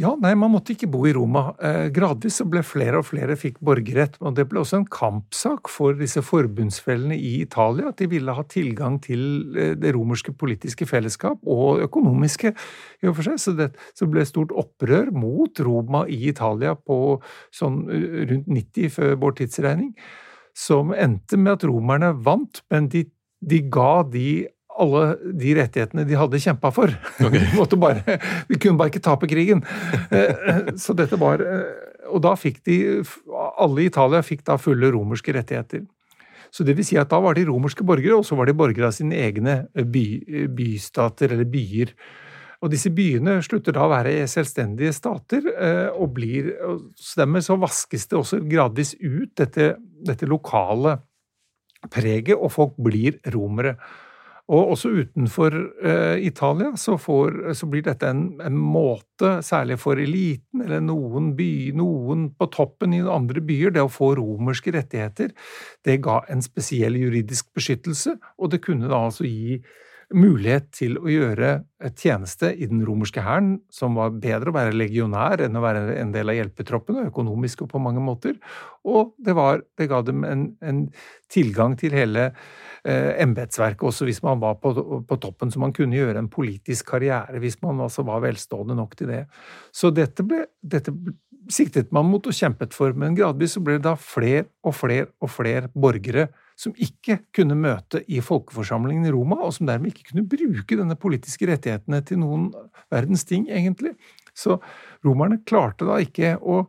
[0.00, 1.50] Ja, nei, man måtte ikke bo i Roma.
[1.60, 4.16] Eh, gradvis så ble flere og flere fikk borgerrett.
[4.22, 7.90] og Det ble også en kampsak for disse forbundsfellene i Italia.
[7.90, 12.54] At de ville ha tilgang til eh, det romerske politiske fellesskap, og økonomiske
[13.02, 13.36] i og for seg.
[13.42, 17.20] Så det, så ble stort opprør mot Roma i Italia på
[17.52, 19.92] sånn eh, rundt 90 før vår tidsregning.
[20.56, 23.04] Som endte med at romerne vant, men de,
[23.44, 24.48] de ga de
[24.80, 26.92] alle de rettighetene de hadde kjempa for.
[27.20, 27.44] Okay.
[27.72, 29.62] De, bare, de, kunne bare ikke tape krigen.
[30.12, 32.76] Eh, så dette var eh, Og da fikk de
[33.32, 35.84] Alle i Italia fikk da fulle romerske rettigheter.
[36.52, 38.90] Så det vil si at da var de romerske borgere, og så var de borgere
[38.90, 40.04] av sine egne by,
[40.52, 41.94] bystater eller byer.
[42.62, 46.52] Og disse byene slutter da å være selvstendige stater, eh, og blir
[46.94, 49.72] så Dermed så vaskes det også gradvis ut dette,
[50.06, 50.98] dette lokale
[51.90, 53.78] preget, og folk blir romere.
[54.50, 55.54] Og også utenfor
[55.86, 61.30] eh, Italia så, får, så, blir dette en, en, måte, særlig for eliten eller noen,
[61.38, 65.30] by, noen på toppen i andre byer, det å få romerske rettigheter.
[65.86, 69.60] Det ga en spesiell juridisk beskyttelse, og det kunne da altså gi
[70.16, 71.52] mulighet til å gjøre
[71.98, 76.12] tjeneste i den romerske hæren, som var bedre å være legionær enn å være en
[76.14, 78.36] del av hjelpetroppene, økonomisk og på mange måter.
[78.88, 80.84] Og det, var, det ga dem en, en,
[81.32, 82.30] tilgang til hele
[82.82, 84.72] embetsverket, også hvis man var på,
[85.06, 88.96] på, toppen, så man kunne gjøre en politisk karriere hvis man altså var velstående nok
[88.98, 89.20] til det.
[89.70, 90.90] Så dette, ble, dette
[91.52, 95.10] siktet man mot og kjempet for, men gradvis så ble det da flere og flere
[95.22, 100.10] og flere borgere som ikke kunne møte i folkeforsamlingen i Roma, og som dermed ikke
[100.10, 102.50] kunne bruke denne politiske rettighetene til noen
[102.92, 103.94] verdens ting, egentlig.
[104.34, 104.58] Så
[105.04, 106.64] romerne klarte da ikke å,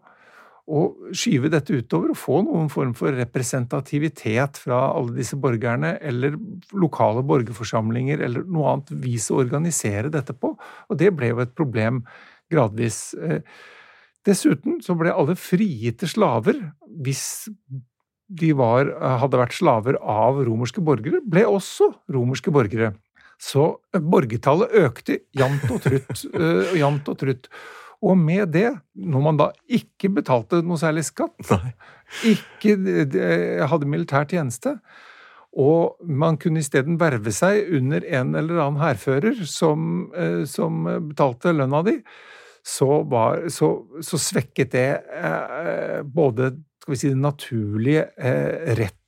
[0.63, 6.37] å skyve dette utover og få noen form for representativitet fra alle disse borgerne, eller
[6.71, 10.53] lokale borgerforsamlinger, eller noe annet vis å organisere dette på.
[10.87, 12.03] Og det ble jo et problem
[12.51, 13.11] gradvis.
[13.19, 13.43] Eh,
[14.23, 16.61] dessuten så ble alle frigitte slaver
[17.03, 17.25] hvis
[18.33, 18.87] de var,
[19.19, 22.93] hadde vært slaver av romerske borgere, ble også romerske borgere.
[23.41, 26.25] Så eh, borgertallet økte jevnt og trutt.
[26.37, 27.49] uh, jant og trutt.
[28.03, 31.73] Og med det, når man da ikke betalte noe særlig skatt, Nei.
[32.33, 32.75] ikke
[33.69, 34.75] hadde militær tjeneste,
[35.53, 41.53] og man kunne isteden verve seg under en eller annen hærfører som, uh, som betalte
[41.53, 41.99] lønna di,
[42.63, 43.69] så, var, så,
[44.01, 44.89] så svekket det
[45.19, 49.02] eh, både skal vi si, den naturlige eh, retten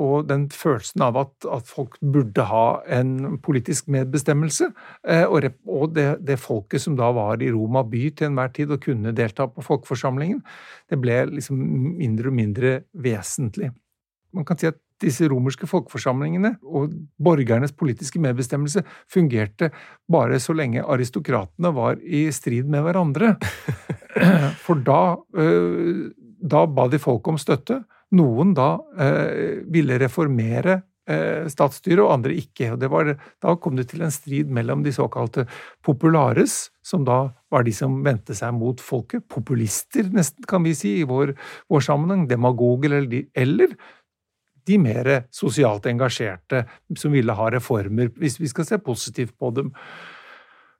[0.00, 4.70] og den følelsen av at, at, folk burde ha en politisk medbestemmelse.
[5.04, 8.82] Eh, og, det, det, folket som da var i Roma by til enhver tid og
[8.84, 10.40] kunne delta på folkeforsamlingen,
[10.90, 11.60] det ble liksom
[12.00, 13.72] mindre og mindre vesentlig.
[14.36, 16.92] Man kan si at disse romerske folkeforsamlingene og
[17.24, 19.70] borgernes politiske medbestemmelse fungerte
[20.12, 23.34] bare så lenge aristokratene var i strid med hverandre.
[24.64, 26.10] For da øh,
[26.40, 27.82] da ba de folk om støtte.
[28.18, 32.72] Noen da eh, ville reformere eh, statsstyret, og andre ikke.
[32.74, 35.46] Og var, da kom det til en strid mellom de såkalte
[35.86, 40.98] populares, som da var de som vendte seg mot folket, populister nesten, kan vi si,
[41.00, 41.36] i vår,
[41.70, 43.74] vår sammenheng, demagoger eller de, eller
[44.68, 46.64] de mer sosialt engasjerte
[46.98, 49.72] som ville ha reformer, hvis vi skal se positivt på dem.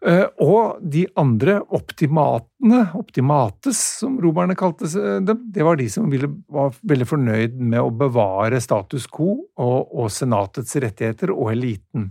[0.01, 4.89] Eh, og de andre optimatene, optimates som romerne kalte
[5.21, 9.93] dem, det var de som ville, var veldig fornøyd med å bevare status quo og,
[9.93, 12.09] og senatets rettigheter og eliten.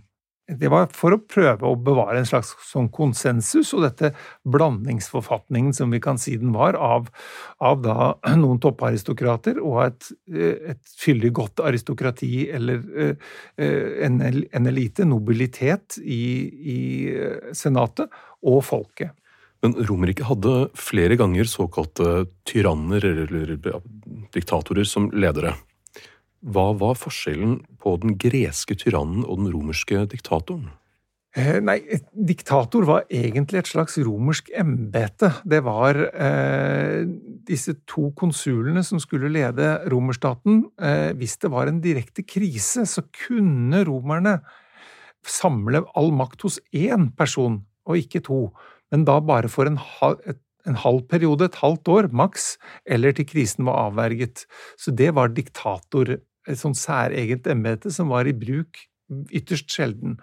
[0.57, 4.13] Det var for å prøve å bevare en slags sånn konsensus, og dette
[4.49, 7.09] blandingsforfatningen, som vi kan si den var, av,
[7.61, 8.09] av da
[8.39, 13.29] noen topparistokrater og et, et, fyldig godt aristokrati eller eh,
[14.07, 16.23] en, en elite, nobilitet, i,
[16.73, 16.79] i
[17.55, 18.09] senatet
[18.47, 19.13] og folket.
[19.61, 23.57] Men Romerike hadde flere ganger såkalte tyranner eller
[24.33, 25.57] diktatorer som ledere.
[26.39, 30.69] Hva var forskjellen på den greske tyrannen og den romerske diktatoren?
[31.37, 31.77] Eh, nei,
[32.09, 35.29] diktator var egentlig et slags romersk embete.
[35.45, 37.03] Det var eh,
[37.45, 40.63] disse to konsulene som skulle lede romerstaten.
[40.81, 44.39] Eh, hvis det var en direkte krise, så kunne romerne
[45.27, 48.47] samle all makt hos én person, og ikke to.
[48.89, 49.77] Men da bare for en,
[50.25, 52.55] et, en halv periode, et halvt år maks,
[52.89, 54.47] eller til krisen var avverget.
[54.81, 56.17] Så det var diktator
[56.49, 58.81] et sånn særegent embete som var i bruk
[59.33, 60.17] ytterst sjelden.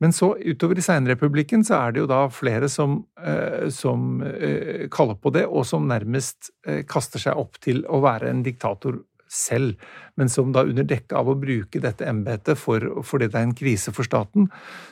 [0.00, 4.86] Men så utover i seinrepublikken så er det jo da flere som, eh, som eh,
[4.92, 8.96] kaller på det, og som nærmest eh, kaster seg opp til å være en diktator
[9.30, 9.78] selv,
[10.18, 13.54] men som da under dekke av å bruke dette embetet for, fordi det er en
[13.56, 14.48] krise for staten,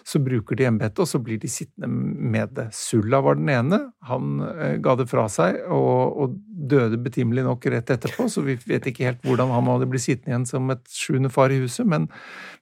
[0.06, 2.68] så bruker de embetet, og så blir de sittende med det.
[2.76, 3.80] Sulla var den ene.
[4.08, 8.56] Han eh, ga det fra seg og, og, døde betimelig nok rett etterpå, så vi
[8.68, 11.86] vet ikke helt hvordan han hadde blitt sittende igjen som et sjuende far i huset.
[11.88, 12.08] Men,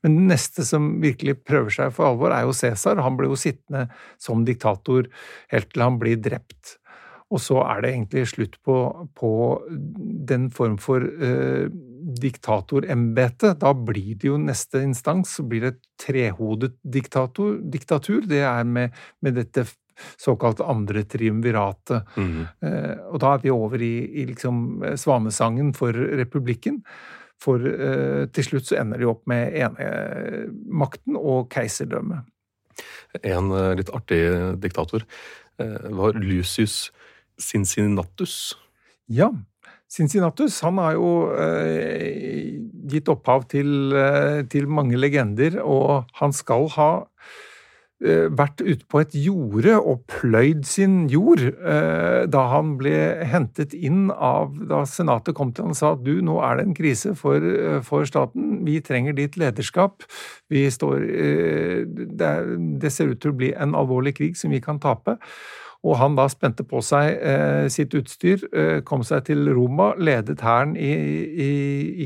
[0.05, 3.03] men den neste som virkelig prøver seg for alvor, er jo Cæsar.
[3.05, 3.87] Han ble jo sittende
[4.23, 5.11] som diktator
[5.53, 6.77] helt til han blir drept.
[7.35, 8.77] Og så er det egentlig slutt på,
[9.19, 9.31] på
[10.31, 11.67] den form for eh,
[12.23, 13.57] diktatorembete.
[13.59, 18.23] Da blir det jo neste instans så blir det et trehodet diktator, diktatur.
[18.31, 18.95] Det er med,
[19.27, 19.67] med dette
[20.21, 22.07] såkalt andre triumviratet.
[22.15, 22.41] Mm.
[22.63, 26.83] Eh, og da er vi over i, i liksom svanesangen for republikken.
[27.43, 32.25] For eh, til slutt så ender de opp med enemakten og keiserdømmet.
[33.25, 34.23] En eh, litt artig
[34.63, 35.05] diktator
[35.61, 36.87] eh, var Lucius
[37.41, 38.57] Cincinnatus.
[39.09, 39.31] Ja.
[39.89, 42.59] Cincinnatus han har jo eh,
[42.91, 46.91] gitt opphav til, eh, til, mange legender, og han skal ha
[48.05, 52.93] Eh, vært ute på et jorde og pløyd sin jord eh, da han ble
[53.25, 56.67] hentet inn av Da Senatet kom til han og sa at du, nå er det
[56.67, 60.05] en krise for, eh, for staten, vi trenger ditt lederskap.
[60.53, 61.09] Vi står,
[62.21, 62.35] det,
[62.85, 65.17] det ser ut til å bli en alvorlig krig som vi kan tape.
[65.85, 70.41] Og han da spente på seg eh, sitt utstyr, eh, kom seg til Roma, ledet
[70.45, 70.93] hæren i,
[71.47, 71.51] i,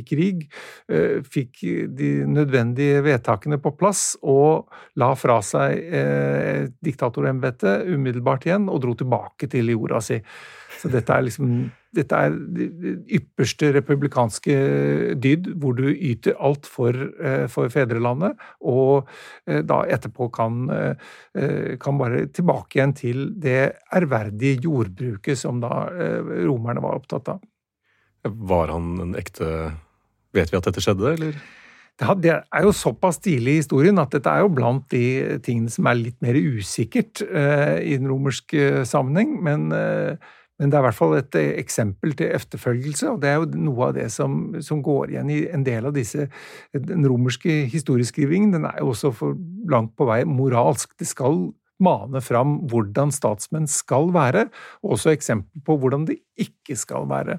[0.01, 0.47] i, krig,
[0.91, 1.63] eh, fikk
[1.97, 8.97] de nødvendige vedtakene på plass og la fra seg eh, diktatorembetet umiddelbart igjen og dro
[8.99, 10.21] tilbake til jorda si.
[10.81, 12.35] Så dette er liksom dette er
[13.19, 14.57] ypperste republikanske
[15.19, 19.09] dyd, hvor du yter alt for, eh, for fedrelandet, og
[19.47, 25.89] eh, da etterpå kan, eh, kan, bare tilbake igjen til det ærverdige jordbruket som da
[26.47, 27.41] romerne var opptatt av.
[28.25, 29.73] Var han en ekte
[30.31, 31.39] Vet vi at dette skjedde, eller?
[32.23, 35.89] Det er jo såpass tidlig i historien at dette er jo blant de tingene som
[35.91, 39.33] er litt mer usikkert i den romerske sammenheng.
[39.43, 39.67] Men
[40.61, 43.63] men det er i hvert fall et eh, eksempel til efterfølgelse, og det er jo
[43.65, 46.27] noe av det som, som går igjen i en del av disse
[46.77, 49.39] Den romerske historieskrivingen den er jo også for
[49.73, 50.93] langt på vei moralsk.
[51.01, 51.49] Det skal
[51.81, 54.51] mane fram hvordan statsmenn skal være,
[54.85, 57.39] og også eksempel på hvordan det ikke skal være.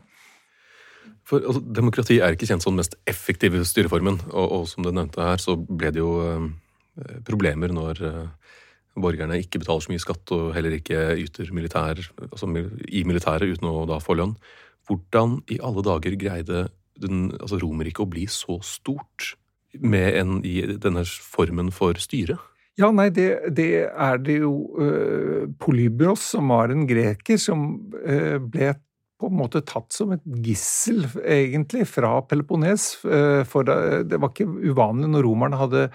[1.28, 4.90] For altså, Demokrati er ikke kjent som den mest effektive styreformen, og, og, som du
[4.90, 8.58] nevnte her, så ble det jo eh, problemer når eh,
[9.00, 12.50] borgerne ikke betaler så mye skatt og heller ikke yter militær, altså
[12.88, 14.36] i militæret uten å da få lønn.
[14.90, 16.66] Hvordan i alle dager greide
[17.02, 19.34] den, altså Romerriket å bli så stort
[19.80, 22.38] med en, i denne formen for styre?
[22.80, 27.68] Ja, nei, det, det er det jo uh, Polybros, som var en greker, som
[28.00, 28.74] uh, ble
[29.22, 32.94] på en måte tatt som et gissel, egentlig, fra Peloponnes.
[33.06, 35.86] Uh, for det var ikke uvanlig når romerne hadde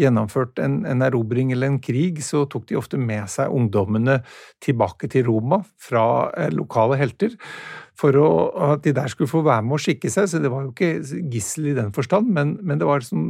[0.00, 4.20] gjennomført en, en, erobring eller en krig, så tok de ofte med seg ungdommene
[4.64, 6.04] tilbake til Roma fra
[6.38, 7.36] eh, lokale helter
[7.94, 8.28] for å,
[8.74, 10.26] at de der skulle få være med å skikke seg.
[10.30, 13.28] Så det var jo ikke gissel i den forstand, men, men det var sånn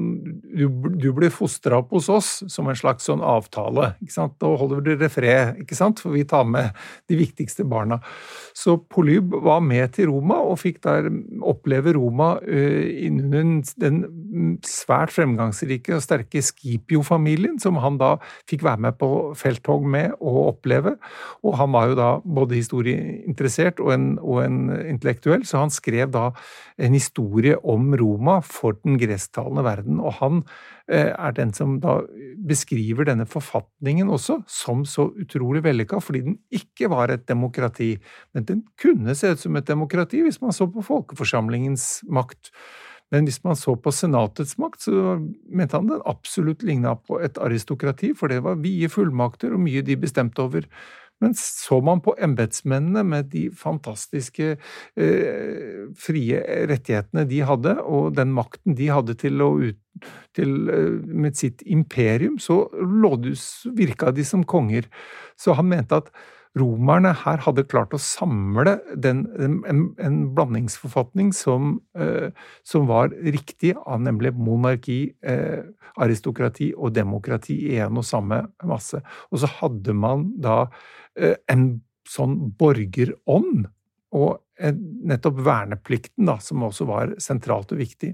[0.55, 0.69] Du,
[1.01, 3.93] du blir fostra opp hos oss som en slags sånn avtale.
[4.01, 4.37] ikke sant?
[4.41, 6.01] Da holder dere fred, ikke sant?
[6.01, 6.73] for vi tar med
[7.11, 8.01] de viktigste barna.
[8.57, 11.11] Så Polyb var med til Roma og fikk der
[11.45, 14.01] oppleve Roma uh, innen den
[14.65, 18.15] svært fremgangsrike og sterke Scipio-familien, som han da
[18.51, 20.95] fikk være med på felttog med og oppleve.
[21.45, 24.61] Og han var jo da både historieinteressert og en, og en
[24.95, 26.31] intellektuell, så han skrev da
[26.81, 30.01] en historie om Roma for den gresstalende verden.
[30.01, 30.41] Og han
[30.89, 32.01] eh, er den som da
[32.49, 37.95] beskriver denne forfatningen også som så utrolig vellykka, fordi den ikke var et demokrati.
[38.35, 42.53] Men den kunne se ut som et demokrati hvis man så på folkeforsamlingens makt.
[43.15, 47.39] Men hvis man så på senatets makt, så mente han den absolutt ligna på et
[47.39, 50.67] aristokrati, for det var vide fullmakter og mye de bestemte over.
[51.23, 58.35] Men så man på embetsmennene med de fantastiske eh, frie rettighetene de hadde, og den
[58.35, 59.79] makten de hadde til å ut,
[60.35, 62.65] til, eh, med sitt imperium, så
[63.79, 64.91] virka de som konger.
[65.39, 66.11] Så han mente at
[66.59, 72.31] romerne her hadde klart å samle den, en, en, blandingsforfatning som, eh,
[72.67, 75.65] som, var riktig, av nemlig monarki, eh,
[75.99, 79.03] aristokrati og demokrati i en og samme masse.
[79.33, 80.65] Og så hadde man da
[81.19, 81.69] eh, en
[82.09, 83.67] sånn borgerånd,
[84.15, 88.13] og nettopp verneplikten, da, som også var sentralt og viktig.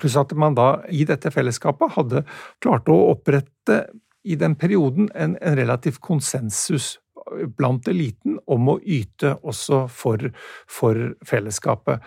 [0.00, 2.22] Pluss at man da i dette fellesskapet hadde
[2.64, 3.82] klart å opprette
[4.24, 6.94] i den perioden en, en relativ konsensus
[7.58, 10.30] blant eliten om å yte også for,
[10.70, 12.02] for, fellesskapet.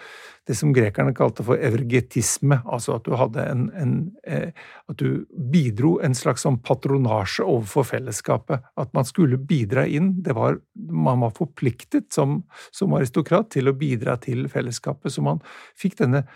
[0.45, 4.51] Det som grekerne kalte for evergetisme, altså at du en, en eh,
[4.87, 8.61] At du bidro en slags sånn patronasje overfor fellesskapet.
[8.77, 10.13] At man skulle bidra inn.
[10.21, 15.11] Det var, man var forpliktet som, som aristokrat til å bidra til fellesskapet.
[15.11, 15.41] Så man
[15.73, 16.27] fikk denne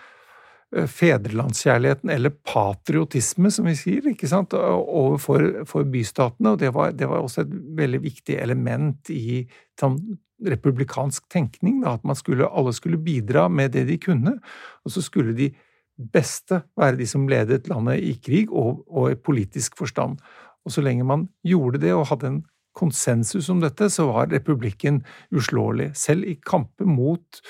[0.70, 6.51] fedrelandskjærligheten, eller patriotisme, som vi sier, ikke sant, overfor for bystatene.
[6.53, 9.47] og det var, det var, også et veldig viktig element i
[9.80, 9.97] sånn,
[10.45, 14.38] republikansk tenkning, da, at man skulle, alle skulle bidra med det de kunne,
[14.86, 15.49] og så skulle de
[15.99, 20.22] beste være de som ledet landet i krig og, og i politisk forstand.
[20.63, 22.39] Og så lenge man gjorde det og hadde en
[22.78, 25.01] konsensus om dette, så var republikken
[25.36, 25.91] uslåelig.
[25.97, 27.41] Selv i kamper mot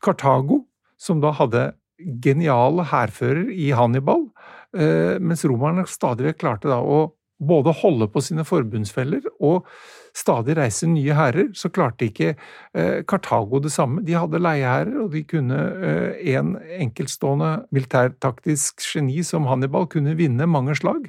[0.00, 0.62] Kartago,
[0.96, 4.28] som da hadde genial hærfører i Hannibal,
[4.76, 7.12] eh, mens romerne stadig vekk klarte da å
[7.42, 9.66] både holde på sine forbundsfeller og
[10.14, 14.04] stadig reise nye hærer, så klarte ikke eh, Kartago det samme.
[14.06, 20.46] De hadde leiehærer, og de kunne eh, en enkeltstående militærtaktisk geni som Hannibal kunne vinne
[20.46, 21.08] mange slag,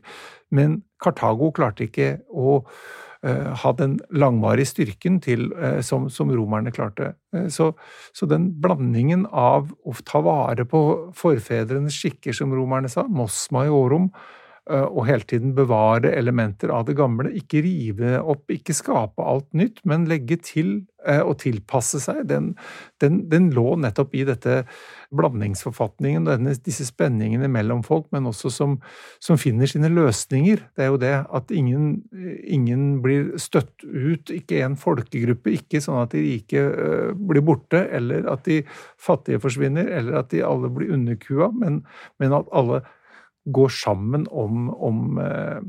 [0.54, 2.62] men Kartago klarte ikke å
[3.24, 7.14] ha den langvarige styrken til, uh, som, som, romerne klarte.
[7.36, 7.72] Uh, så,
[8.12, 10.84] så, den blandingen av å ta vare på
[11.16, 16.96] forfedrenes skikker, som romerne sa, mos majorum, Eh, og hele tiden bevare elementer av det
[16.96, 17.34] gamle.
[17.36, 20.70] Ikke rive opp, ikke skape alt nytt, men legge til
[21.04, 22.22] eh, og tilpasse seg.
[22.30, 22.54] Den,
[23.04, 24.62] den, den lå nettopp i dette
[25.14, 28.80] blandingsforfatningen, og disse spenningene mellom folk, men også som,
[29.20, 30.64] som, finner sine løsninger.
[30.78, 32.00] Det er jo det at ingen,
[32.48, 37.84] ingen blir støtt ut, ikke en folkegruppe, ikke sånn at de rike uh, blir borte,
[37.92, 38.64] eller at de
[38.96, 41.84] fattige forsvinner, eller at de alle blir underkua, men,
[42.24, 42.86] men at alle
[43.46, 45.60] går sammen om, om, eh,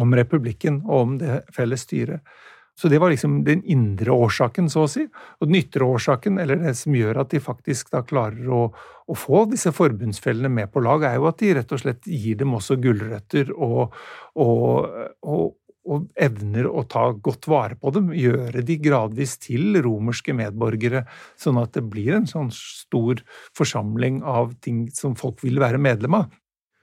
[0.00, 2.22] om, republikken og om det felles styret.
[2.74, 5.04] Så det var liksom den indre årsaken, så å si.
[5.40, 9.16] Og den ytre årsaken, eller det som gjør at de faktisk da klarer å, å
[9.18, 12.56] få disse forbundsfellene med på lag, er jo at de rett og slett gir dem
[12.56, 13.92] også gulrøtter og,
[14.40, 14.88] og,
[15.20, 15.44] og,
[15.84, 21.04] og evner å ta godt vare på dem, gjøre de gradvis til romerske medborgere,
[21.36, 23.20] sånn at det blir en sånn stor
[23.58, 26.30] forsamling av ting som folk vil være medlem av.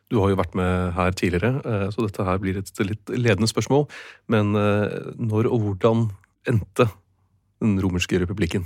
[0.09, 3.49] Du har jo vært med her tidligere, eh, så dette her blir et litt ledende
[3.49, 3.85] spørsmål.
[4.33, 6.09] Men eh, når og hvordan
[6.49, 6.89] endte
[7.61, 8.65] den romerske republikken?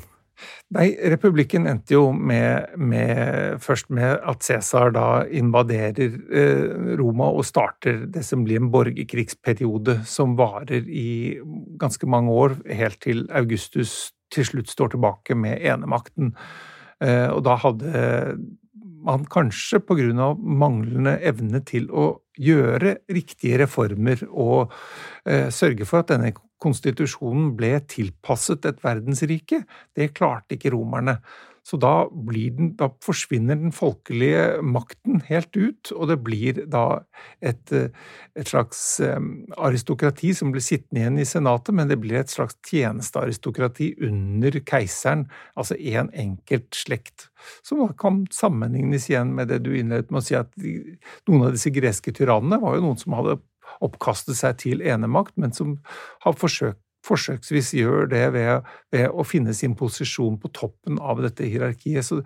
[0.73, 7.45] Nei, republikken endte jo med, med, først med at Cæsar da invaderer eh, Roma og
[7.45, 11.37] starter det som blir en borgerkrigsperiode som varer i
[11.79, 16.31] ganske mange år, helt til Augustus til slutt står tilbake med enemakten.
[17.03, 17.99] Og da hadde
[19.05, 22.07] man kanskje på grunn av manglende evne til å
[22.39, 24.73] gjøre riktige reformer og
[25.27, 26.33] eh, sørge for at denne
[26.63, 29.63] konstitusjonen ble tilpasset et verdensrike,
[29.95, 31.17] det klarte ikke romerne.
[31.63, 37.03] Så da, den, da, forsvinner den folkelige makten helt ut, og det blir da
[37.39, 42.57] et, et, slags aristokrati som blir sittende igjen i Senatet, men det blir et slags
[42.67, 47.29] tjenestearistokrati under keiseren, altså én en enkelt slekt,
[47.63, 51.71] som kan sammenlignes igjen med det du innledet med å si at noen av disse
[51.71, 53.39] greske tyrannene var jo noen som hadde
[53.83, 55.77] oppkastet seg til enemakt, men som
[56.25, 61.47] har forsøkt forsøksvis gjør det ved, ved, å finne sin posisjon på toppen av dette
[61.49, 62.05] hierarkiet.
[62.07, 62.21] Så,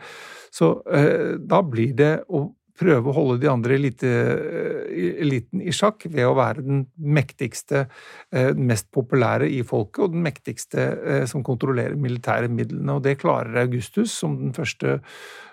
[0.53, 2.47] så eh, da blir det å
[2.77, 7.87] prøve å holde de andre elite, eh, eliten i sjakk ved å være den mektigste,
[8.31, 12.97] eh, mest populære i folket, og den mektigste eh, som kontrollerer militære midlene.
[12.97, 14.99] Og det klarer Augustus som den første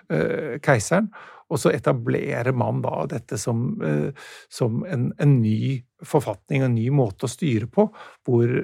[0.09, 1.09] eh, keiseren.
[1.53, 4.09] Og så etablerer man da dette som, eh,
[4.49, 7.87] som en, en, ny forfatning, en ny måte å styre på,
[8.25, 8.55] hvor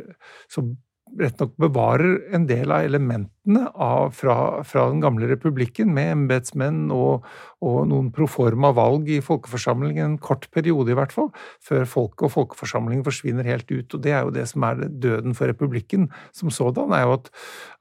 [0.52, 0.74] som
[1.20, 4.36] rett nok bevarer en del av elementene av, fra,
[4.68, 7.26] fra, den gamle republikken, med embetsmenn og,
[7.60, 11.32] og, noen proforma valg i folkeforsamlingen, en kort periode i hvert fall,
[11.66, 13.98] før folket og folkeforsamlingen forsvinner helt ut.
[13.98, 17.32] Og det er jo det som er døden for republikken som sådan, er jo at,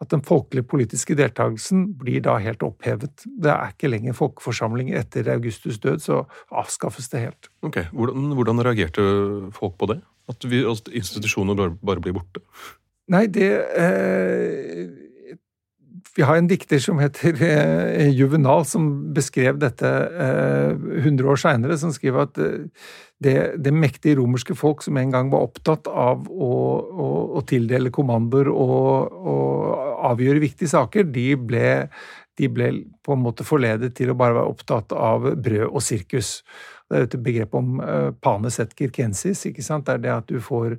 [0.00, 3.26] at den folkelige politiske deltakelsen blir da helt opphevet.
[3.26, 7.52] Det er ikke lenger folkeforsamling etter Augustus' død, så avskaffes det helt.
[7.66, 9.04] Ok, Hvordan, hvordan reagerte
[9.52, 10.00] folk på det?
[10.30, 12.42] At, vi, at institusjoner bare blir borte?
[13.10, 14.86] Nei, det eh,
[16.16, 21.78] Vi har en dikter som heter eh, Juvenal, som beskrev dette eh, 100 år seinere,
[21.78, 22.66] som skriver at eh,
[23.20, 26.50] det, det, mektige romerske folk som en gang var opptatt av å,
[26.80, 31.66] å, å tildele kommandoer og, og, avgjøre viktige saker, de ble,
[32.40, 32.70] de ble
[33.04, 36.38] på en måte forledet til å bare være opptatt av brød og sirkus.
[36.88, 39.84] Det er et begrepet om uh, panes et kirkensis, ikke sant?
[39.86, 40.78] Det er det at du får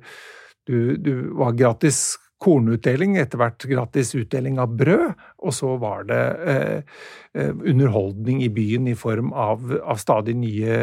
[0.68, 2.04] du, du var gratis
[2.42, 5.12] kornutdeling, etter hvert gratis utdeling av brød,
[5.46, 6.96] og så var det eh,
[7.38, 10.78] eh, underholdning i byen i form av, av stadig nye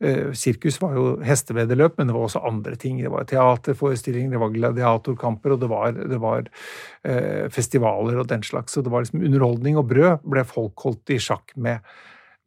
[0.00, 3.02] eh, Sirkus var jo hesteveddeløp, men det var også andre ting.
[3.04, 8.46] Det var teaterforestillinger, det var gladiatorkamper, og det var, det var eh, festivaler og den
[8.46, 8.72] slags.
[8.72, 11.84] Så det var liksom underholdning og brød ble folk holdt i sjakk med.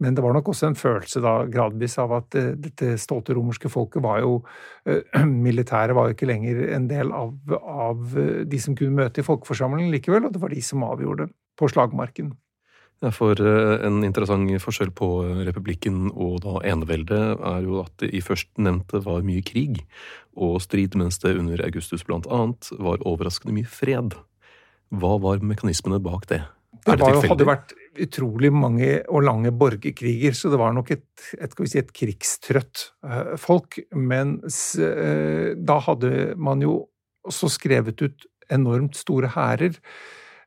[0.03, 3.69] Men det var nok også en følelse da gradvis av at uh, dette stolte romerske
[3.71, 4.39] folket var jo
[4.89, 9.23] uh, Militæret var jo ikke lenger en del av, av uh, de som kunne møte
[9.23, 12.35] i folkeforsamlingen likevel, og det var de som avgjorde på slagmarken.
[13.01, 15.07] Ja, for En interessant forskjell på
[15.45, 19.83] republikken og da eneveldet er jo at det i førstnevnte var mye krig
[20.33, 24.17] og strid, mens det under Augustus blant annet var overraskende mye fred.
[24.89, 26.41] Hva var mekanismene bak det?
[26.87, 31.07] Det, det var, hadde vært utrolig mange og lange borgerkriger, så det var nok et,
[31.35, 33.79] et, si, et krigstrøtt uh, folk.
[33.91, 36.79] Men uh, da hadde man jo
[37.27, 39.75] også skrevet ut enormt store hærer.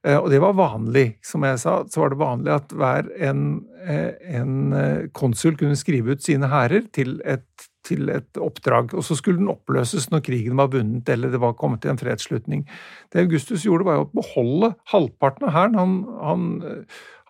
[0.07, 1.81] Uh, og det var vanlig, som jeg sa.
[1.93, 3.45] Så var det vanlig at hver en,
[3.85, 9.43] en konsul kunne skrive ut sine hærer til et til et oppdrag, og så skulle
[9.43, 12.65] den oppløses når krigen var vunnet eller det var kommet til en fredsslutning.
[13.13, 15.79] Det Augustus gjorde, var å beholde halvparten av hæren.
[15.81, 16.49] Han, han,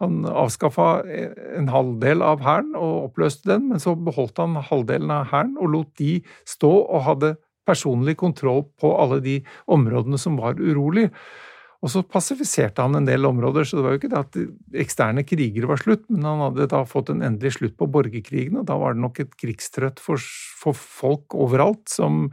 [0.01, 0.89] han avskaffa
[1.59, 5.75] en halvdel av hæren og oppløste den, men så beholdt han halvdelen av hæren og
[5.75, 7.37] lot de stå og hadde
[7.69, 9.41] personlig kontroll på alle de
[9.71, 11.11] områdene som var urolig.
[11.81, 14.39] Og så passifiserte han en del områder, så det var jo ikke det at
[14.83, 18.66] eksterne krigere var slutt, men han hadde da fått en endelig slutt på borgerkrigen, og
[18.68, 20.20] da var det nok et krigstrøtt for,
[20.61, 22.26] for folk overalt som,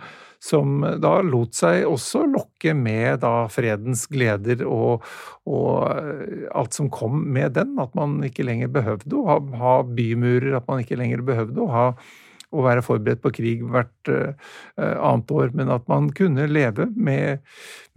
[0.44, 5.08] som, da lot seg også lokke med da fredens gleder og,
[5.48, 7.78] og, eh, alt som kom med den.
[7.80, 11.72] At man ikke lenger behøvde å ha, ha bymurer, at man ikke lenger behøvde å
[11.72, 11.90] ha
[12.58, 14.34] å være forberedt på krig hvert uh,
[14.78, 17.44] annet år, men at man kunne leve med,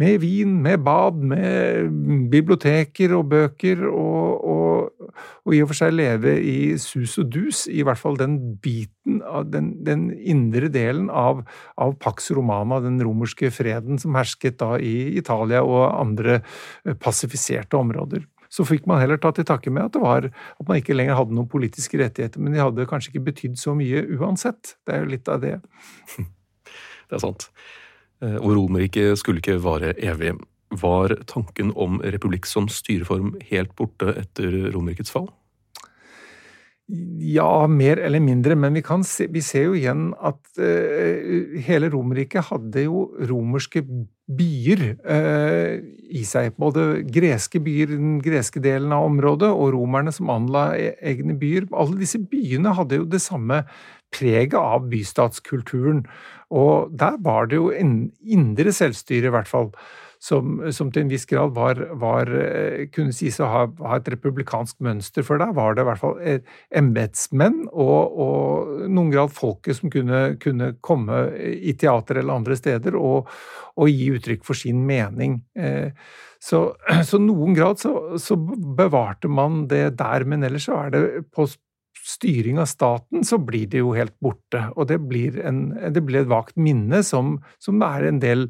[0.00, 1.90] med, vin, med bad, med
[2.32, 5.10] biblioteker og bøker, og, og,
[5.44, 9.20] og, i og for seg leve i sus og dus, i hvert fall den biten
[9.50, 11.44] den, den indre delen av,
[11.80, 17.78] av, Pax Romana, den romerske freden som hersket da i Italia og andre eh, pasifiserte
[17.80, 21.18] områder så fikk man heller ta til takke med at var at man ikke lenger
[21.18, 24.74] hadde noen politiske rettigheter, men de hadde kanskje ikke betydd så mye uansett.
[24.84, 25.56] Det er jo litt av det.
[27.10, 27.48] Det er sant.
[28.22, 30.36] Eh, og Romerriket skulle ikke vare evig.
[30.78, 35.26] Var tanken om republikk som styreform helt borte etter Romerrikets fall?
[36.90, 42.48] Ja, mer eller mindre, men vi, se, vi ser jo igjen at uh, hele Romerriket
[42.48, 43.84] hadde jo romerske
[44.26, 45.76] byer uh,
[46.10, 46.56] i seg.
[46.58, 51.68] Både greske byer, den greske delen av området, og romerne som anla e, egne byer.
[51.70, 53.62] Alle disse byene hadde jo det samme
[54.10, 56.02] preget av bystatskulturen,
[56.50, 59.70] og der var det jo en indre selvstyre, i hvert fall
[60.20, 64.10] som, som, til en viss grad var, var eh, kunne sies å ha, ha, et
[64.12, 65.24] republikansk mønster.
[65.24, 69.92] For deg, var det i hvert fall eh, embetsmenn og, og noen grad folket som
[69.92, 73.32] kunne, kunne, komme i teater eller andre steder og,
[73.80, 75.40] og gi uttrykk for sin mening.
[75.56, 75.96] Eh,
[76.36, 76.66] så,
[77.08, 81.48] så noen grad så, så, bevarte man det der, men ellers så er det på
[82.06, 84.62] styring av staten, så blir det jo helt borte.
[84.76, 88.46] Og det blir, en, det blir et vagt minne som, som er en del,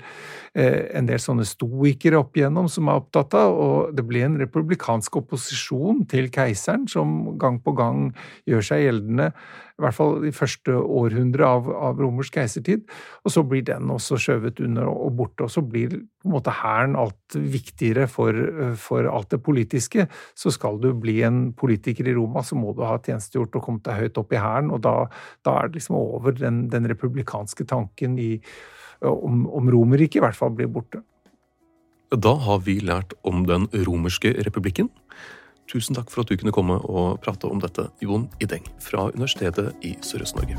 [0.54, 4.38] eh, en del sånne stoikere opp igjennom som er opptatt av, og det blir en
[4.40, 8.10] republikansk opposisjon til keiseren som gang på gang
[8.48, 9.32] gjør seg gjeldende
[9.80, 12.84] i hvert fall de første århundre av, av, romersk keisertid.
[13.24, 16.52] Og så blir den også skjøvet under og borte, og så blir på en måte
[16.52, 18.36] hæren alt viktigere for,
[18.80, 20.06] for, alt det politiske.
[20.36, 23.86] Så skal du bli en politiker i Roma, så må du ha tjenestegjort og kommet
[23.88, 24.94] deg høyt opp i hæren, og da,
[25.46, 28.34] da, er det liksom over den, den republikanske tanken i,
[29.00, 31.00] om, om Romerriket i hvert fall blir borte.
[32.10, 34.90] Da har vi lært om den romerske republikken.
[35.70, 39.70] Tusen takk for at du kunne komme og prate om dette, Jon Ideng fra Universitetet
[39.86, 40.58] i Sørøst-Norge.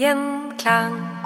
[0.00, 1.23] Gjenklang.